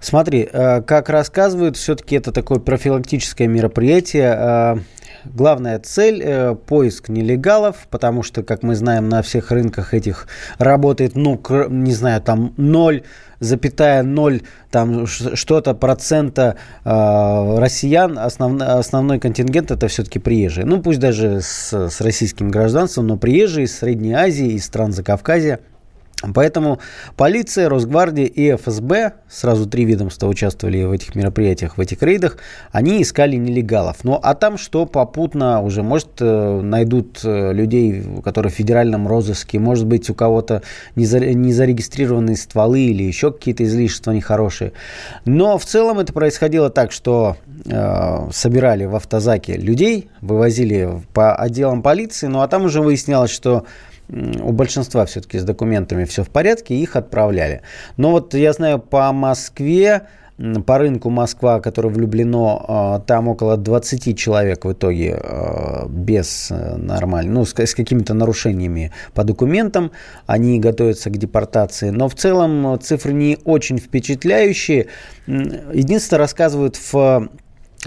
Смотри, 0.00 0.48
э, 0.50 0.82
как 0.82 1.08
рассказывают, 1.08 1.76
все-таки 1.76 2.16
это 2.16 2.32
такое 2.32 2.58
профилактическое 2.58 3.48
мероприятие. 3.48 4.36
Э, 4.38 4.76
главная 5.24 5.78
цель 5.78 6.22
э,– 6.22 6.54
поиск 6.66 7.08
нелегалов, 7.08 7.88
потому 7.90 8.22
что, 8.22 8.42
как 8.42 8.62
мы 8.62 8.76
знаем, 8.76 9.08
на 9.08 9.22
всех 9.22 9.50
рынках 9.50 9.94
этих 9.94 10.28
работает, 10.58 11.16
ну, 11.16 11.40
не 11.68 11.92
знаю, 11.92 12.20
там 12.20 12.52
0 12.56 13.02
запятая 13.38 14.02
0 14.02 14.40
там 14.70 15.06
что-то 15.06 15.74
процента 15.74 16.56
россиян, 16.84 18.18
основ, 18.18 18.58
основной 18.62 19.18
контингент 19.18 19.70
это 19.70 19.88
все-таки 19.88 20.18
приезжие. 20.18 20.64
Ну, 20.64 20.80
пусть 20.80 21.00
даже 21.00 21.42
с, 21.42 21.90
с 21.90 22.00
российским 22.00 22.50
гражданством, 22.50 23.06
но 23.08 23.18
приезжие 23.18 23.66
из 23.66 23.76
Средней 23.76 24.14
Азии, 24.14 24.52
из 24.52 24.64
стран 24.64 24.92
Закавказья– 24.92 25.60
Поэтому 26.34 26.78
полиция, 27.16 27.68
Росгвардия 27.68 28.24
и 28.24 28.56
ФСБ, 28.56 29.12
сразу 29.28 29.66
три 29.66 29.84
ведомства 29.84 30.28
участвовали 30.28 30.82
в 30.84 30.92
этих 30.92 31.14
мероприятиях, 31.14 31.76
в 31.76 31.80
этих 31.80 32.02
рейдах, 32.02 32.38
они 32.72 33.02
искали 33.02 33.36
нелегалов. 33.36 33.98
Ну 34.02 34.18
а 34.22 34.34
там 34.34 34.56
что 34.56 34.86
попутно 34.86 35.60
уже, 35.60 35.82
может, 35.82 36.08
э, 36.20 36.60
найдут 36.62 37.20
э, 37.22 37.52
людей, 37.52 38.02
которые 38.24 38.50
в 38.50 38.54
федеральном 38.54 39.06
розыске, 39.06 39.58
может 39.58 39.86
быть, 39.86 40.08
у 40.08 40.14
кого-то 40.14 40.62
не 40.94 41.04
зарегистрированные 41.04 42.36
стволы 42.36 42.80
или 42.80 43.02
еще 43.02 43.30
какие-то 43.30 43.64
излишества 43.64 44.12
нехорошие. 44.12 44.72
Но 45.26 45.58
в 45.58 45.66
целом 45.66 45.98
это 45.98 46.14
происходило 46.14 46.70
так, 46.70 46.92
что 46.92 47.36
э, 47.66 48.28
собирали 48.32 48.86
в 48.86 48.96
автозаке 48.96 49.58
людей, 49.58 50.08
вывозили 50.22 51.02
по 51.12 51.34
отделам 51.34 51.82
полиции, 51.82 52.26
ну 52.26 52.40
а 52.40 52.48
там 52.48 52.64
уже 52.64 52.80
выяснялось, 52.80 53.30
что 53.30 53.66
у 54.08 54.52
большинства 54.52 55.04
все-таки 55.06 55.38
с 55.38 55.44
документами 55.44 56.04
все 56.04 56.22
в 56.22 56.28
порядке, 56.28 56.74
их 56.74 56.96
отправляли. 56.96 57.62
Но 57.96 58.12
вот 58.12 58.34
я 58.34 58.52
знаю 58.52 58.78
по 58.78 59.12
Москве, 59.12 60.02
по 60.66 60.78
рынку 60.78 61.08
Москва, 61.08 61.60
которое 61.60 61.88
влюблено, 61.88 62.64
а, 62.68 62.98
там 63.00 63.28
около 63.28 63.56
20 63.56 64.18
человек 64.18 64.66
в 64.66 64.72
итоге 64.72 65.18
а, 65.18 65.86
без 65.88 66.50
э, 66.50 66.76
нормальных, 66.76 67.32
ну, 67.32 67.44
с, 67.46 67.58
с 67.58 67.74
какими-то 67.74 68.12
нарушениями 68.12 68.92
по 69.14 69.24
документам, 69.24 69.92
они 70.26 70.60
готовятся 70.60 71.08
к 71.08 71.16
депортации. 71.16 71.88
Но 71.88 72.08
в 72.08 72.14
целом 72.14 72.78
цифры 72.80 73.14
не 73.14 73.38
очень 73.44 73.78
впечатляющие. 73.78 74.88
Единственное, 75.26 76.18
рассказывают 76.18 76.76
в 76.76 77.30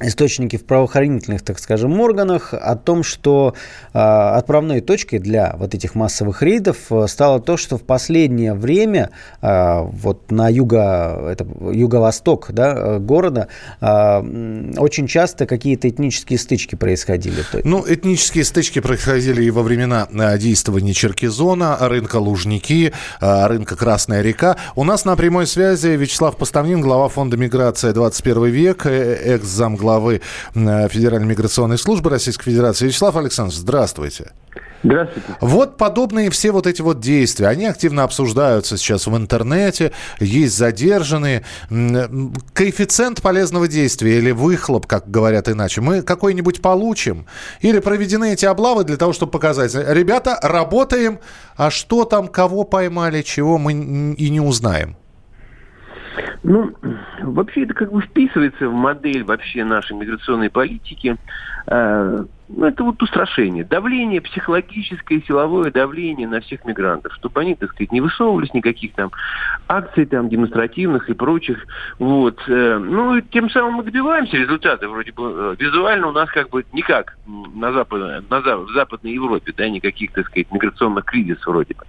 источники 0.01 0.57
в 0.57 0.65
правоохранительных, 0.65 1.41
так 1.41 1.59
скажем, 1.59 1.99
органах 1.99 2.53
о 2.53 2.75
том, 2.75 3.03
что 3.03 3.53
э, 3.93 3.99
отправной 3.99 4.81
точкой 4.81 5.19
для 5.19 5.55
вот 5.57 5.75
этих 5.75 5.95
массовых 5.95 6.41
рейдов 6.41 6.77
э, 6.89 7.07
стало 7.07 7.39
то, 7.39 7.57
что 7.57 7.77
в 7.77 7.83
последнее 7.83 8.53
время 8.53 9.09
э, 9.41 9.81
вот 9.81 10.31
на 10.31 10.49
юго, 10.49 11.29
это, 11.31 11.45
юго-восток 11.71 12.51
да, 12.51 12.99
города 12.99 13.47
э, 13.81 14.73
очень 14.77 15.07
часто 15.07 15.45
какие-то 15.45 15.89
этнические 15.89 16.39
стычки 16.39 16.75
происходили. 16.75 17.43
Ну, 17.63 17.83
этнические 17.87 18.45
стычки 18.45 18.79
происходили 18.79 19.43
и 19.43 19.51
во 19.51 19.63
времена 19.63 20.07
действования 20.37 20.93
Черкизона, 20.93 21.77
рынка 21.81 22.17
Лужники, 22.17 22.93
рынка 23.19 23.75
Красная 23.75 24.21
река. 24.21 24.57
У 24.75 24.83
нас 24.83 25.05
на 25.05 25.15
прямой 25.15 25.47
связи 25.47 25.87
Вячеслав 25.87 26.37
Поставнин, 26.37 26.81
глава 26.81 27.09
фонда 27.09 27.37
«Миграция 27.37 27.93
21 27.93 28.45
век», 28.45 28.85
экс-замглавы 28.85 29.88
главы 29.89 30.21
э, 30.53 30.87
Федеральной 30.89 31.27
миграционной 31.27 31.79
службы 31.79 32.11
Российской 32.11 32.51
Федерации. 32.51 32.85
Вячеслав 32.85 33.15
Александрович, 33.15 33.59
здравствуйте. 33.59 34.31
Здравствуйте. 34.83 35.27
Вот 35.41 35.77
подобные 35.77 36.29
все 36.29 36.51
вот 36.51 36.67
эти 36.67 36.81
вот 36.81 36.99
действия, 36.99 37.47
они 37.47 37.65
активно 37.65 38.03
обсуждаются 38.03 38.77
сейчас 38.77 39.07
в 39.07 39.17
интернете, 39.17 39.91
есть 40.19 40.55
задержанные. 40.55 41.43
Коэффициент 42.53 43.21
полезного 43.21 43.67
действия 43.67 44.19
или 44.19 44.31
выхлоп, 44.31 44.85
как 44.85 45.09
говорят 45.11 45.49
иначе, 45.49 45.81
мы 45.81 46.01
какой-нибудь 46.01 46.61
получим? 46.61 47.25
Или 47.59 47.79
проведены 47.79 48.33
эти 48.33 48.45
облавы 48.45 48.83
для 48.83 48.95
того, 48.95 49.11
чтобы 49.11 49.31
показать, 49.31 49.73
ребята, 49.75 50.39
работаем, 50.41 51.19
а 51.57 51.71
что 51.71 52.05
там, 52.05 52.27
кого 52.27 52.63
поймали, 52.63 53.21
чего 53.21 53.57
мы 53.57 53.73
и 53.73 54.29
не 54.29 54.39
узнаем? 54.39 54.95
Ну, 56.43 56.73
вообще 57.21 57.63
это 57.63 57.73
как 57.73 57.91
бы 57.91 58.01
вписывается 58.01 58.69
в 58.69 58.73
модель 58.73 59.23
вообще 59.23 59.63
нашей 59.63 59.95
миграционной 59.95 60.49
политики. 60.49 61.17
Э, 61.67 62.23
ну, 62.47 62.65
это 62.65 62.83
вот 62.83 63.01
устрашение. 63.03 63.63
Давление, 63.63 64.21
психологическое, 64.21 65.21
силовое 65.27 65.71
давление 65.71 66.27
на 66.27 66.41
всех 66.41 66.65
мигрантов, 66.65 67.13
чтобы 67.13 67.41
они, 67.41 67.55
так 67.55 67.71
сказать, 67.71 67.91
не 67.91 68.01
высовывались 68.01 68.53
никаких 68.53 68.93
там 68.93 69.11
акций 69.67 70.05
там 70.05 70.29
демонстративных 70.29 71.09
и 71.09 71.13
прочих. 71.13 71.65
Вот. 71.99 72.39
Э, 72.47 72.77
ну, 72.77 73.17
и 73.17 73.21
тем 73.21 73.49
самым 73.49 73.75
мы 73.75 73.83
добиваемся 73.83 74.37
результата. 74.37 74.87
Вроде 74.87 75.11
бы 75.11 75.31
э, 75.31 75.55
визуально 75.59 76.07
у 76.07 76.11
нас 76.11 76.29
как 76.31 76.49
бы 76.49 76.65
никак 76.73 77.17
на, 77.27 77.71
запад, 77.73 78.23
на 78.29 78.39
в 78.39 78.71
Западной 78.73 79.13
Европе, 79.13 79.53
да, 79.55 79.69
никаких, 79.69 80.11
так 80.13 80.25
сказать, 80.27 80.51
миграционных 80.51 81.05
кризисов 81.05 81.47
вроде 81.47 81.75
бы. 81.75 81.83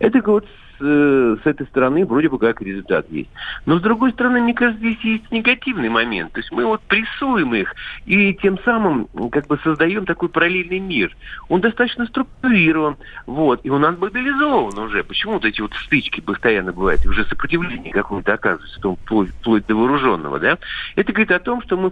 Это 0.00 0.20
вот 0.24 0.46
Э, 0.80 1.36
с 1.42 1.46
этой 1.46 1.66
стороны 1.68 2.04
вроде 2.04 2.28
бы 2.28 2.38
как 2.38 2.60
результат 2.60 3.06
есть. 3.10 3.30
Но 3.64 3.78
с 3.78 3.82
другой 3.82 4.10
стороны, 4.10 4.40
мне 4.40 4.54
кажется, 4.54 4.80
здесь 4.80 4.98
есть 5.04 5.30
негативный 5.30 5.88
момент. 5.88 6.32
То 6.32 6.40
есть 6.40 6.50
мы 6.50 6.66
вот 6.66 6.80
прессуем 6.82 7.54
их 7.54 7.72
и 8.06 8.34
тем 8.34 8.58
самым 8.64 9.06
как 9.30 9.46
бы 9.46 9.56
создаем 9.62 10.04
такой 10.04 10.28
параллельный 10.28 10.80
мир. 10.80 11.16
Он 11.48 11.60
достаточно 11.60 12.06
структурирован, 12.06 12.96
вот, 13.26 13.60
и 13.62 13.70
он 13.70 13.82
мобилизован 13.82 14.76
уже. 14.78 15.04
Почему 15.04 15.34
вот 15.34 15.44
эти 15.44 15.60
вот 15.60 15.72
стычки 15.84 16.20
постоянно 16.20 16.72
бывают, 16.72 17.06
уже 17.06 17.24
сопротивление 17.26 17.92
какое-то 17.92 18.32
оказывается, 18.32 18.80
вплоть, 18.80 19.30
вплоть 19.30 19.66
до 19.66 19.76
вооруженного, 19.76 20.40
да? 20.40 20.58
Это 20.96 21.12
говорит 21.12 21.30
о 21.30 21.38
том, 21.38 21.62
что 21.62 21.76
мы 21.76 21.90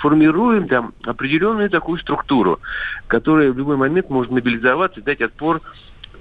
формируем 0.00 0.66
там 0.66 0.92
определенную 1.04 1.70
такую 1.70 2.00
структуру, 2.00 2.58
которая 3.06 3.52
в 3.52 3.58
любой 3.58 3.76
момент 3.76 4.10
может 4.10 4.32
мобилизоваться 4.32 4.98
и 4.98 5.04
дать 5.04 5.20
отпор 5.20 5.60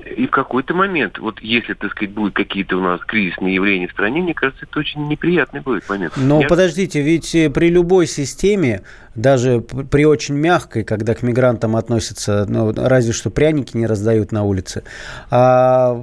и 0.05 0.27
в 0.27 0.31
какой-то 0.31 0.73
момент, 0.73 1.19
вот 1.19 1.39
если, 1.41 1.73
так 1.73 1.91
сказать, 1.91 2.13
будут 2.13 2.33
какие-то 2.33 2.77
у 2.77 2.81
нас 2.81 2.99
кризисные 3.01 3.55
явления 3.55 3.87
в 3.87 3.91
стране, 3.91 4.21
мне 4.21 4.33
кажется, 4.33 4.65
это 4.69 4.79
очень 4.79 5.07
неприятный 5.07 5.61
будет 5.61 5.87
момент. 5.89 6.13
Но 6.17 6.41
Я... 6.41 6.47
подождите, 6.47 7.01
ведь 7.01 7.33
э, 7.35 7.49
при 7.49 7.69
любой 7.69 8.07
системе, 8.07 8.81
даже 9.15 9.61
при 9.61 10.05
очень 10.05 10.35
мягкой, 10.35 10.83
когда 10.83 11.13
к 11.13 11.21
мигрантам 11.21 11.75
относятся, 11.75 12.45
ну, 12.47 12.73
разве 12.75 13.13
что 13.13 13.29
пряники 13.29 13.77
не 13.77 13.85
раздают 13.85 14.31
на 14.31 14.43
улице, 14.43 14.83
а 15.29 15.99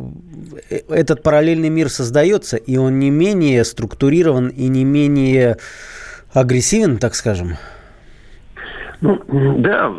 э, 0.71 0.81
этот 0.89 1.23
параллельный 1.23 1.71
мир 1.71 1.89
создается, 1.89 2.57
и 2.57 2.77
он 2.77 2.99
не 2.99 3.11
менее 3.11 3.65
структурирован 3.65 4.49
и 4.49 4.69
не 4.69 4.85
менее 4.85 5.59
агрессивен, 6.33 6.99
так 6.99 7.15
скажем. 7.15 7.57
Ну, 9.01 9.23
да, 9.59 9.93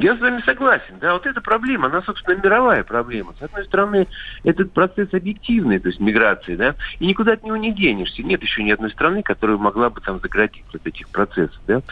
я 0.00 0.16
с 0.16 0.20
вами 0.20 0.40
согласен. 0.40 0.94
Да, 1.00 1.12
вот 1.12 1.26
эта 1.26 1.40
проблема, 1.40 1.86
она, 1.86 2.00
собственно, 2.02 2.36
мировая 2.36 2.82
проблема. 2.82 3.34
С 3.38 3.42
одной 3.42 3.64
стороны, 3.66 4.06
этот 4.42 4.72
процесс 4.72 5.12
объективный, 5.12 5.78
то 5.78 5.88
есть 5.88 6.00
миграции, 6.00 6.56
да, 6.56 6.74
и 6.98 7.06
никуда 7.06 7.32
от 7.32 7.44
него 7.44 7.56
не 7.56 7.72
денешься. 7.72 8.22
Нет 8.22 8.42
еще 8.42 8.62
ни 8.62 8.70
одной 8.70 8.90
страны, 8.90 9.22
которая 9.22 9.58
могла 9.58 9.90
бы 9.90 10.00
там 10.00 10.20
заградить 10.20 10.64
вот 10.72 10.86
этих 10.86 11.08
процессов, 11.08 11.60
да. 11.66 11.82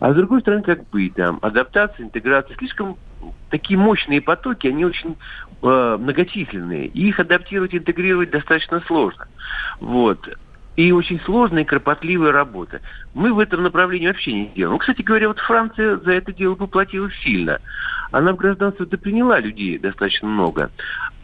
А 0.00 0.12
с 0.12 0.16
другой 0.16 0.42
стороны, 0.42 0.62
как 0.62 0.88
быть, 0.90 1.14
там, 1.14 1.38
адаптация, 1.40 2.04
интеграция, 2.04 2.56
слишком 2.56 2.98
такие 3.48 3.78
мощные 3.78 4.20
потоки, 4.20 4.66
они 4.66 4.84
очень 4.84 5.16
э, 5.62 5.96
многочисленные. 5.98 6.86
И 6.88 7.08
их 7.08 7.20
адаптировать, 7.20 7.74
интегрировать 7.74 8.30
достаточно 8.30 8.80
сложно. 8.80 9.26
Вот 9.80 10.28
и 10.76 10.90
очень 10.92 11.20
сложная 11.20 11.62
и 11.62 11.66
кропотливая 11.66 12.32
работа. 12.32 12.80
Мы 13.14 13.32
в 13.32 13.38
этом 13.38 13.62
направлении 13.62 14.06
вообще 14.06 14.32
не 14.32 14.46
делаем. 14.48 14.72
Ну, 14.72 14.78
кстати 14.78 15.02
говоря, 15.02 15.28
вот 15.28 15.38
Франция 15.38 15.98
за 15.98 16.12
это 16.12 16.32
дело 16.32 16.54
поплатилась 16.54 17.14
сильно. 17.22 17.58
Она 18.10 18.32
в 18.32 18.36
гражданство-то 18.36 18.96
приняла 18.98 19.38
людей 19.40 19.78
достаточно 19.78 20.28
много 20.28 20.70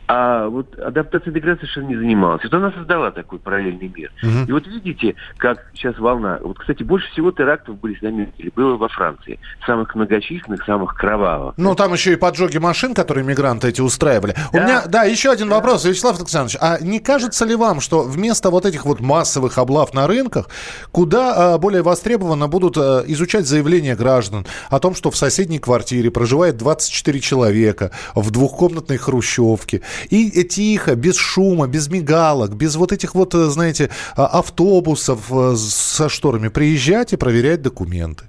а 0.08 0.48
вот 0.48 0.78
адаптация 0.78 1.30
интеграция 1.30 1.66
совершенно 1.66 1.88
не 1.88 1.96
занималась. 1.96 2.42
Вот 2.42 2.54
она 2.54 2.72
создала 2.72 3.10
такой 3.10 3.38
параллельный 3.38 3.92
мир. 3.94 4.10
Угу. 4.22 4.48
И 4.48 4.52
вот 4.52 4.66
видите, 4.66 5.14
как 5.36 5.66
сейчас 5.74 5.98
волна. 5.98 6.38
Вот, 6.42 6.58
кстати, 6.58 6.82
больше 6.82 7.10
всего 7.12 7.30
терактов 7.30 7.78
были 7.78 7.98
заметили, 8.00 8.50
было 8.56 8.78
во 8.78 8.88
Франции. 8.88 9.38
Самых 9.66 9.94
многочисленных, 9.94 10.64
самых 10.64 10.94
кровавых. 10.94 11.54
Ну, 11.58 11.74
там 11.74 11.92
еще 11.92 12.14
и 12.14 12.16
поджоги 12.16 12.56
машин, 12.56 12.94
которые 12.94 13.22
мигранты 13.22 13.68
эти 13.68 13.82
устраивали. 13.82 14.34
Да. 14.52 14.58
У 14.58 14.62
меня, 14.62 14.82
да, 14.86 15.04
еще 15.04 15.30
один 15.30 15.50
да. 15.50 15.56
вопрос, 15.56 15.84
Вячеслав 15.84 16.18
Александрович. 16.18 16.56
А 16.58 16.78
не 16.80 17.00
кажется 17.00 17.44
ли 17.44 17.54
вам, 17.54 17.82
что 17.82 18.02
вместо 18.02 18.48
вот 18.48 18.64
этих 18.64 18.86
вот 18.86 19.00
массовых 19.00 19.58
облав 19.58 19.92
на 19.92 20.06
рынках, 20.06 20.48
куда 20.90 21.54
а, 21.54 21.58
более 21.58 21.82
востребованно 21.82 22.48
будут 22.48 22.78
а, 22.78 23.04
изучать 23.06 23.46
заявления 23.46 23.94
граждан 23.94 24.46
о 24.70 24.78
том, 24.78 24.94
что 24.94 25.10
в 25.10 25.16
соседней 25.18 25.58
квартире 25.58 26.10
проживает 26.10 26.56
24 26.56 27.20
человека 27.20 27.90
в 28.14 28.30
двухкомнатной 28.30 28.96
хрущевке, 28.96 29.82
и 30.10 30.44
тихо, 30.44 30.94
без 30.94 31.16
шума, 31.16 31.66
без 31.68 31.88
мигалок, 31.88 32.56
без 32.56 32.76
вот 32.76 32.92
этих 32.92 33.14
вот, 33.14 33.34
э, 33.34 33.44
знаете, 33.46 33.90
а, 34.16 34.26
автобусов 34.26 35.30
э, 35.30 35.54
со 35.56 36.08
шторами 36.08 36.48
приезжать 36.48 37.12
и 37.12 37.16
проверять 37.16 37.62
документы. 37.62 38.24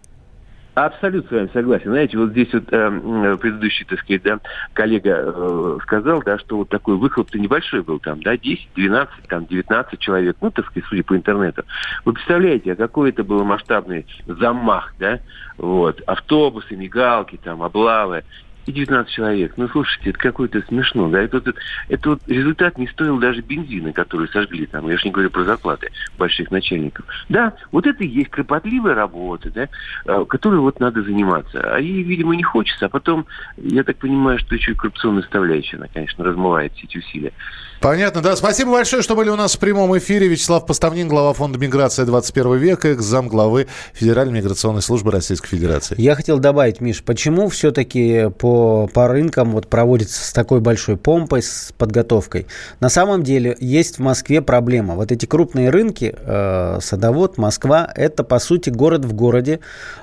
Абсолютно 0.85 1.27
с 1.27 1.31
вами 1.31 1.49
согласен. 1.51 1.89
Знаете, 1.89 2.17
вот 2.17 2.29
здесь 2.29 2.53
вот 2.53 2.63
э, 2.71 3.37
предыдущий, 3.41 3.85
так 3.85 3.99
сказать, 3.99 4.23
да, 4.23 4.39
коллега 4.71 5.23
э, 5.25 5.77
сказал, 5.83 6.21
да, 6.23 6.37
что 6.39 6.57
вот 6.57 6.69
такой 6.69 6.95
выхлоп-то 6.95 7.37
небольшой 7.37 7.81
был 7.81 7.99
там, 7.99 8.21
да, 8.21 8.37
10, 8.37 8.69
12, 8.75 9.27
там, 9.27 9.45
19 9.45 9.99
человек, 9.99 10.37
ну, 10.39 10.51
так 10.51 10.65
сказать, 10.67 10.87
судя 10.87 11.03
по 11.03 11.17
интернету. 11.17 11.63
Вы 12.05 12.13
представляете, 12.13 12.73
а 12.73 12.75
какой 12.75 13.09
это 13.09 13.25
был 13.25 13.43
масштабный 13.43 14.05
замах, 14.25 14.93
да, 14.99 15.19
вот, 15.57 16.01
автобусы, 16.07 16.77
мигалки, 16.77 17.37
там, 17.43 17.61
облавы 17.61 18.23
и 18.69 18.71
19 18.71 19.11
человек. 19.11 19.53
Ну, 19.57 19.67
слушайте, 19.67 20.11
это 20.11 20.19
какое-то 20.19 20.61
смешно, 20.67 21.09
да? 21.09 21.21
Это, 21.21 21.37
это, 21.37 21.53
это 21.87 22.09
вот 22.11 22.21
результат 22.27 22.77
не 22.77 22.87
стоил 22.87 23.17
даже 23.17 23.41
бензина, 23.41 23.91
который 23.93 24.27
сожгли 24.29 24.67
там. 24.67 24.87
Я 24.87 24.97
же 24.97 25.05
не 25.05 25.11
говорю 25.11 25.31
про 25.31 25.43
зарплаты 25.43 25.89
больших 26.19 26.51
начальников. 26.51 27.05
Да, 27.29 27.53
вот 27.71 27.87
это 27.87 28.03
и 28.03 28.07
есть 28.07 28.29
кропотливая 28.29 28.93
работа, 28.93 29.49
да, 29.49 29.69
а, 30.05 30.23
которой 30.25 30.59
вот 30.59 30.79
надо 30.79 31.01
заниматься. 31.01 31.61
А 31.61 31.79
ей, 31.79 32.03
видимо, 32.03 32.35
не 32.35 32.43
хочется. 32.43 32.85
А 32.85 32.89
потом, 32.89 33.25
я 33.57 33.83
так 33.83 33.97
понимаю, 33.97 34.37
что 34.37 34.53
еще 34.53 34.73
и 34.73 34.75
коррупционная 34.75 35.23
составляющая, 35.23 35.77
она, 35.77 35.87
конечно, 35.91 36.23
размывает 36.23 36.71
все 36.73 36.85
эти 36.85 36.97
усилия. 36.99 37.33
Понятно, 37.79 38.21
да. 38.21 38.35
Спасибо 38.35 38.71
большое, 38.71 39.01
что 39.01 39.15
были 39.15 39.29
у 39.29 39.37
нас 39.37 39.55
в 39.55 39.59
прямом 39.59 39.97
эфире. 39.97 40.27
Вячеслав 40.27 40.65
Поставнин, 40.65 41.07
глава 41.07 41.31
фонда 41.31 41.57
«Миграция 41.57 42.05
21 42.05 42.57
века», 42.57 42.93
зам 43.01 43.29
главы 43.29 43.67
Федеральной 43.93 44.39
миграционной 44.39 44.81
службы 44.81 45.11
Российской 45.11 45.47
Федерации. 45.47 45.95
Я 45.97 46.15
хотел 46.15 46.39
добавить, 46.39 46.81
Миш, 46.81 47.01
почему 47.01 47.47
все-таки 47.47 48.31
по, 48.37 48.89
по 48.93 49.07
рынкам 49.07 49.51
вот 49.51 49.67
проводится 49.67 50.25
с 50.25 50.33
такой 50.33 50.59
большой 50.59 50.97
помпой, 50.97 51.41
с 51.41 51.73
подготовкой? 51.77 52.47
На 52.81 52.89
самом 52.89 53.23
деле 53.23 53.55
есть 53.61 53.95
в 53.97 54.01
Москве 54.01 54.41
проблема. 54.41 54.95
Вот 54.95 55.13
эти 55.13 55.25
крупные 55.25 55.69
рынки, 55.69 56.13
э, 56.17 56.79
Садовод, 56.81 57.37
Москва, 57.37 57.89
это, 57.95 58.25
по 58.25 58.39
сути, 58.39 58.71
город 58.71 59.05
в 59.05 59.13
городе, 59.13 59.61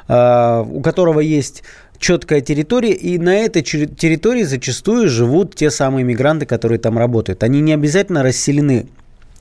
э, 0.08 0.64
у 0.66 0.80
которого 0.80 1.20
есть 1.20 1.62
четкая 1.98 2.40
территория, 2.40 2.92
и 2.92 3.18
на 3.18 3.36
этой 3.36 3.62
территории 3.62 4.42
зачастую 4.42 5.08
живут 5.08 5.54
те 5.54 5.70
самые 5.70 6.04
мигранты, 6.04 6.46
которые 6.46 6.78
там 6.78 6.98
работают. 6.98 7.42
Они 7.42 7.60
не 7.60 7.72
обязательно 7.72 8.22
расселены 8.22 8.86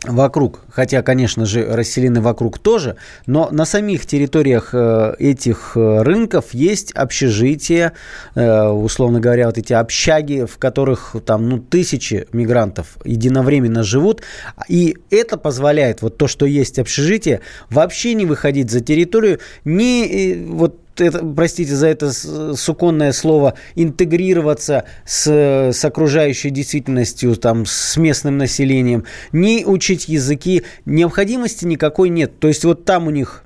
вокруг, 0.08 0.62
хотя, 0.70 1.02
конечно 1.02 1.46
же, 1.46 1.66
расселены 1.66 2.22
вокруг 2.22 2.60
тоже, 2.60 2.96
но 3.26 3.50
на 3.52 3.66
самих 3.66 4.06
территориях 4.06 4.70
э, 4.74 5.16
этих 5.20 5.74
э, 5.76 6.02
рынков 6.02 6.54
есть 6.54 6.92
общежития, 6.92 7.94
э, 8.36 8.68
условно 8.68 9.20
говоря, 9.20 9.48
вот 9.48 9.58
эти 9.58 9.74
общаги, 9.74 10.46
в 10.46 10.58
которых 10.58 11.16
там, 11.26 11.50
ну, 11.50 11.60
тысячи 11.60 12.28
мигрантов 12.34 12.98
единовременно 13.04 13.84
живут, 13.84 14.22
и 14.68 14.98
это 15.10 15.38
позволяет, 15.38 16.02
вот 16.02 16.18
то, 16.18 16.28
что 16.28 16.46
есть 16.46 16.80
общежитие, 16.80 17.42
вообще 17.70 18.14
не 18.14 18.26
выходить 18.26 18.70
за 18.72 18.82
территорию, 18.82 19.40
не 19.64 20.46
вот 20.48 20.80
это, 20.98 21.26
простите 21.26 21.76
за 21.76 21.88
это 21.88 22.12
суконное 22.56 23.12
слово, 23.12 23.56
интегрироваться 23.76 24.86
с, 25.06 25.28
с 25.72 25.86
окружающей 25.86 26.50
действительностью, 26.50 27.36
там, 27.36 27.66
с 27.66 27.98
местным 27.98 28.38
населением, 28.38 29.06
не 29.32 29.66
учить 29.66 30.08
языки, 30.08 30.64
необходимости 30.86 31.66
никакой 31.66 32.10
нет. 32.10 32.40
То 32.40 32.48
есть 32.48 32.66
вот 32.66 32.86
там 32.86 33.08
у 33.08 33.12
них 33.12 33.46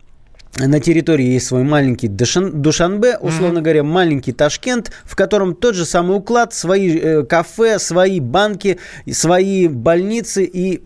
на 0.58 0.80
территории 0.80 1.26
есть 1.26 1.48
свой 1.48 1.64
маленький 1.64 2.08
Душан, 2.08 2.62
Душанбе, 2.62 3.18
условно 3.18 3.60
mm-hmm. 3.60 3.62
говоря, 3.62 3.84
маленький 3.84 4.32
Ташкент, 4.34 4.92
в 5.04 5.16
котором 5.16 5.56
тот 5.56 5.76
же 5.76 5.86
самый 5.86 6.18
уклад, 6.18 6.54
свои 6.54 6.98
э, 6.98 7.24
кафе, 7.24 7.80
свои 7.80 8.20
банки, 8.20 8.80
свои 9.10 9.68
больницы 9.68 10.44
и 10.44 10.84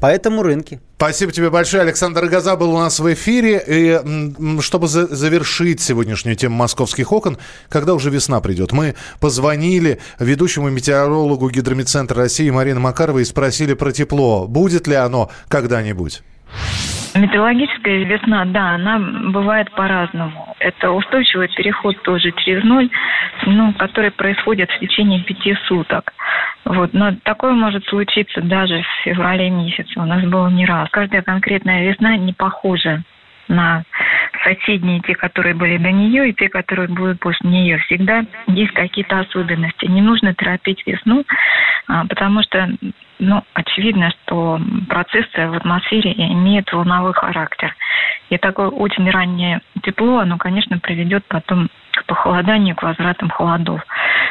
поэтому 0.00 0.42
рынки. 0.42 0.80
Спасибо 1.02 1.32
тебе 1.32 1.50
большое. 1.50 1.82
Александр 1.82 2.26
Газа 2.26 2.54
был 2.54 2.72
у 2.72 2.78
нас 2.78 3.00
в 3.00 3.12
эфире. 3.12 3.60
И 3.66 4.60
чтобы 4.60 4.86
за 4.86 5.08
завершить 5.08 5.80
сегодняшнюю 5.80 6.36
тему 6.36 6.54
московских 6.54 7.10
окон, 7.10 7.38
когда 7.68 7.94
уже 7.94 8.08
весна 8.08 8.40
придет, 8.40 8.70
мы 8.70 8.94
позвонили 9.18 9.98
ведущему 10.20 10.70
метеорологу 10.70 11.50
Гидромедцентра 11.50 12.18
России 12.18 12.48
Марины 12.50 12.78
Макаровой 12.78 13.22
и 13.22 13.24
спросили 13.24 13.74
про 13.74 13.90
тепло. 13.90 14.46
Будет 14.46 14.86
ли 14.86 14.94
оно 14.94 15.28
когда-нибудь? 15.48 16.22
Метеорологическая 17.14 18.04
весна, 18.04 18.44
да, 18.46 18.70
она 18.70 18.98
бывает 18.98 19.70
по-разному. 19.72 20.54
Это 20.58 20.90
устойчивый 20.90 21.48
переход 21.48 22.00
тоже 22.02 22.32
через 22.32 22.64
ноль, 22.64 22.88
ну, 23.46 23.72
который 23.74 24.10
происходит 24.10 24.70
в 24.70 24.78
течение 24.78 25.20
пяти 25.20 25.54
суток. 25.66 26.12
Вот. 26.64 26.94
Но 26.94 27.14
такое 27.22 27.52
может 27.52 27.84
случиться 27.86 28.40
даже 28.40 28.82
в 28.82 29.04
феврале 29.04 29.50
месяце. 29.50 29.92
У 29.96 30.04
нас 30.04 30.22
было 30.24 30.48
не 30.48 30.64
раз. 30.64 30.88
Каждая 30.90 31.22
конкретная 31.22 31.88
весна 31.90 32.16
не 32.16 32.32
похожа 32.32 33.02
на 33.48 33.82
соседние, 34.44 35.00
те, 35.00 35.14
которые 35.14 35.54
были 35.54 35.76
до 35.76 35.90
нее, 35.90 36.30
и 36.30 36.34
те, 36.34 36.48
которые 36.48 36.88
будут 36.88 37.20
после 37.20 37.50
нее. 37.50 37.78
Всегда 37.78 38.24
есть 38.46 38.72
какие-то 38.72 39.20
особенности. 39.20 39.86
Не 39.86 40.00
нужно 40.00 40.34
торопить 40.34 40.82
весну, 40.86 41.24
потому 41.86 42.42
что, 42.42 42.70
ну, 43.18 43.42
очевидно, 43.54 44.10
что 44.10 44.60
процессы 44.88 45.48
в 45.48 45.54
атмосфере 45.54 46.12
имеют 46.12 46.72
волновой 46.72 47.12
характер. 47.12 47.74
И 48.30 48.38
такое 48.38 48.68
очень 48.68 49.10
раннее 49.10 49.60
тепло, 49.82 50.20
оно, 50.20 50.38
конечно, 50.38 50.78
приведет 50.78 51.24
потом 51.28 51.68
к 51.92 52.04
похолоданию, 52.06 52.74
к 52.74 52.82
возвратам 52.82 53.28
холодов. 53.30 53.82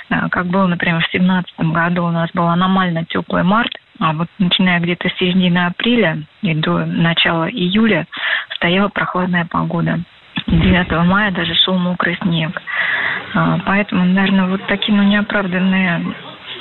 А, 0.09 0.29
как 0.29 0.47
было, 0.47 0.67
например, 0.67 0.97
в 0.97 1.11
2017 1.11 1.59
году 1.71 2.05
у 2.05 2.09
нас 2.09 2.29
был 2.33 2.47
аномально 2.47 3.05
теплый 3.05 3.43
март, 3.43 3.71
а 3.99 4.13
вот 4.13 4.27
начиная 4.39 4.79
где-то 4.79 5.09
с 5.09 5.17
середины 5.17 5.65
апреля 5.65 6.23
и 6.41 6.55
до 6.55 6.85
начала 6.85 7.47
июля 7.49 8.07
стояла 8.55 8.89
прохладная 8.89 9.45
погода. 9.45 9.99
9 10.47 10.91
мая 11.05 11.31
даже 11.31 11.53
шел 11.55 11.77
мокрый 11.77 12.17
снег. 12.21 12.61
А, 13.33 13.59
поэтому, 13.65 14.03
наверное, 14.05 14.47
вот 14.47 14.65
такие 14.67 14.97
ну, 14.97 15.03
неоправданные 15.03 16.01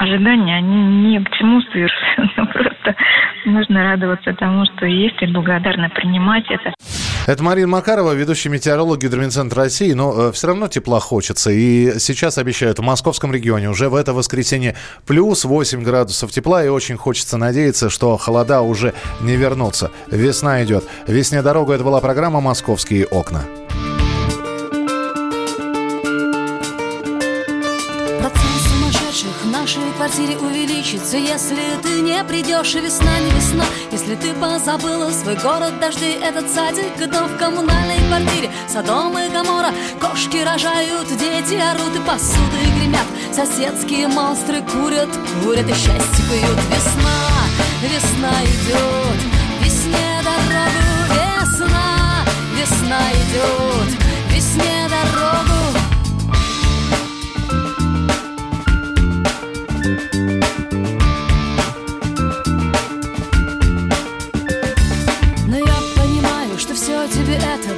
ожидания, 0.01 0.57
они 0.57 1.13
ни 1.13 1.19
к 1.23 1.31
чему 1.33 1.61
совершенно. 1.63 2.47
Просто 2.53 2.97
нужно 3.45 3.83
радоваться 3.83 4.33
тому, 4.35 4.65
что 4.65 4.87
есть, 4.87 5.21
и 5.21 5.27
благодарно 5.27 5.89
принимать 5.91 6.45
это. 6.51 6.73
Это 7.27 7.45
Марина 7.45 7.69
Макарова, 7.69 8.13
ведущий 8.13 8.49
метеоролог 8.49 8.99
Гидромедцентра 8.99 9.65
России. 9.65 9.93
Но 9.93 10.29
э, 10.29 10.33
все 10.33 10.49
равно 10.49 10.69
тепла 10.69 11.01
хочется. 11.01 11.51
И 11.51 11.99
сейчас 11.99 12.39
обещают 12.39 12.79
в 12.79 12.83
московском 12.83 13.33
регионе 13.33 13.69
уже 13.69 13.89
в 13.89 13.95
это 13.95 14.15
воскресенье 14.15 14.75
плюс 15.07 15.45
8 15.45 15.83
градусов 15.83 16.33
тепла. 16.33 16.65
И 16.65 16.69
очень 16.69 16.97
хочется 16.97 17.37
надеяться, 17.37 17.91
что 17.91 18.17
холода 18.17 18.63
уже 18.63 18.95
не 19.21 19.37
вернутся. 19.37 19.91
Весна 20.11 20.65
идет. 20.65 20.85
Весне 21.07 21.43
дорога. 21.43 21.75
Это 21.75 21.85
была 21.85 22.01
программа 22.01 22.41
«Московские 22.41 23.07
окна». 23.07 23.43
Квартире 30.01 30.39
увеличится 30.39 31.19
Если 31.19 31.77
ты 31.83 32.01
не 32.01 32.25
придешь, 32.25 32.75
и 32.75 32.81
весна 32.81 33.19
не 33.19 33.31
весна. 33.33 33.67
Если 33.93 34.15
ты 34.15 34.33
позабыла 34.33 35.11
свой 35.11 35.37
город, 35.37 35.79
дожди 35.79 36.13
Этот 36.13 36.51
садик, 36.51 36.97
дом 37.13 37.29
в 37.29 37.37
коммунальной 37.37 37.99
квартире. 38.09 38.51
Садом 38.67 39.19
и 39.19 39.29
Гамора, 39.29 39.75
кошки 40.01 40.39
рожают 40.39 41.07
Дети 41.19 41.61
орут 41.61 41.95
и 41.95 42.01
посуды 42.01 42.65
гремят. 42.79 43.05
Соседские 43.31 44.09
монстры 44.09 44.63
курят, 44.63 45.11
курят 45.45 45.69
и 45.69 45.75
счастье 45.75 46.25
пьют 46.31 46.59
Весна, 46.71 47.21
весна 47.83 48.33
идет, 48.45 49.21
весне 49.63 50.23
дорогу 50.25 51.13
Весна, 51.13 52.25
весна 52.57 53.01
идет, 53.13 54.10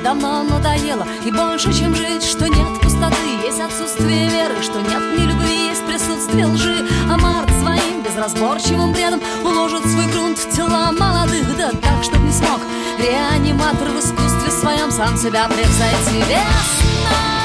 давно 0.03 0.43
надоело. 0.43 1.07
И 1.25 1.31
больше, 1.31 1.73
чем 1.73 1.95
жить, 1.95 2.25
что 2.25 2.49
нет 2.49 2.81
пустоты. 2.81 3.17
Есть 3.45 3.61
отсутствие 3.61 4.29
веры, 4.29 4.63
что 4.63 4.81
нет 4.81 5.19
ни 5.19 5.25
любви. 5.25 5.69
Есть 5.69 5.87
присутствие 5.87 6.47
лжи, 6.47 6.87
а 7.11 7.17
март 7.17 7.51
своим 7.61 8.03
Безразборчивым 8.03 8.93
бредом 8.93 9.21
уложит 9.45 9.85
свой 9.87 10.07
грунт. 10.07 10.39
В 10.39 10.51
тела 10.55 10.93
молодых 10.93 11.57
Да 11.57 11.71
так, 11.71 12.03
чтоб 12.03 12.19
не 12.21 12.33
смог. 12.33 12.61
Реаниматор 12.99 13.89
в 13.89 13.99
искусстве 13.99 14.51
своем 14.51 14.91
Сам 14.91 15.17
себя 15.17 15.47
превзойти. 15.49 16.19
Весна 16.29 17.42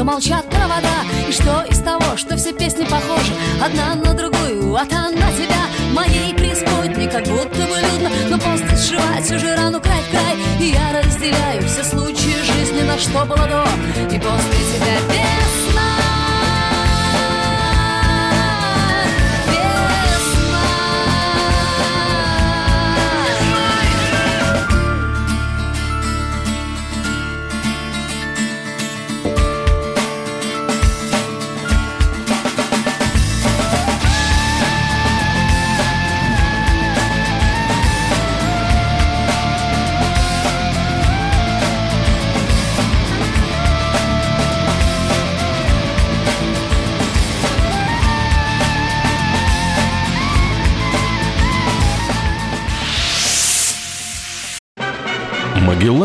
что 0.00 0.04
молчат 0.04 0.48
провода 0.48 1.04
И 1.28 1.32
что 1.32 1.62
из 1.68 1.78
того, 1.80 2.16
что 2.16 2.34
все 2.38 2.54
песни 2.54 2.84
похожи 2.84 3.34
Одна 3.62 3.94
на 3.94 4.14
другую, 4.14 4.74
а 4.74 4.86
та 4.86 5.10
на 5.10 5.30
тебя 5.32 5.66
Моей 5.92 6.32
преисподней 6.32 7.06
как 7.06 7.24
будто 7.24 7.66
бы 7.66 7.76
людно 7.76 8.10
Но 8.30 8.38
после 8.38 8.76
сшивать 8.78 9.30
уже 9.30 9.54
рану 9.56 9.78
край 9.78 10.00
в 10.00 10.10
край. 10.10 10.36
И 10.58 10.72
я 10.72 10.98
разделяю 10.98 11.68
все 11.68 11.84
случаи 11.84 12.42
жизни 12.42 12.80
На 12.80 12.96
что 12.98 13.26
было 13.26 13.46
до. 13.46 13.64
И 14.14 14.18
после 14.18 14.60
тебя 14.72 14.96
весна 15.10 16.09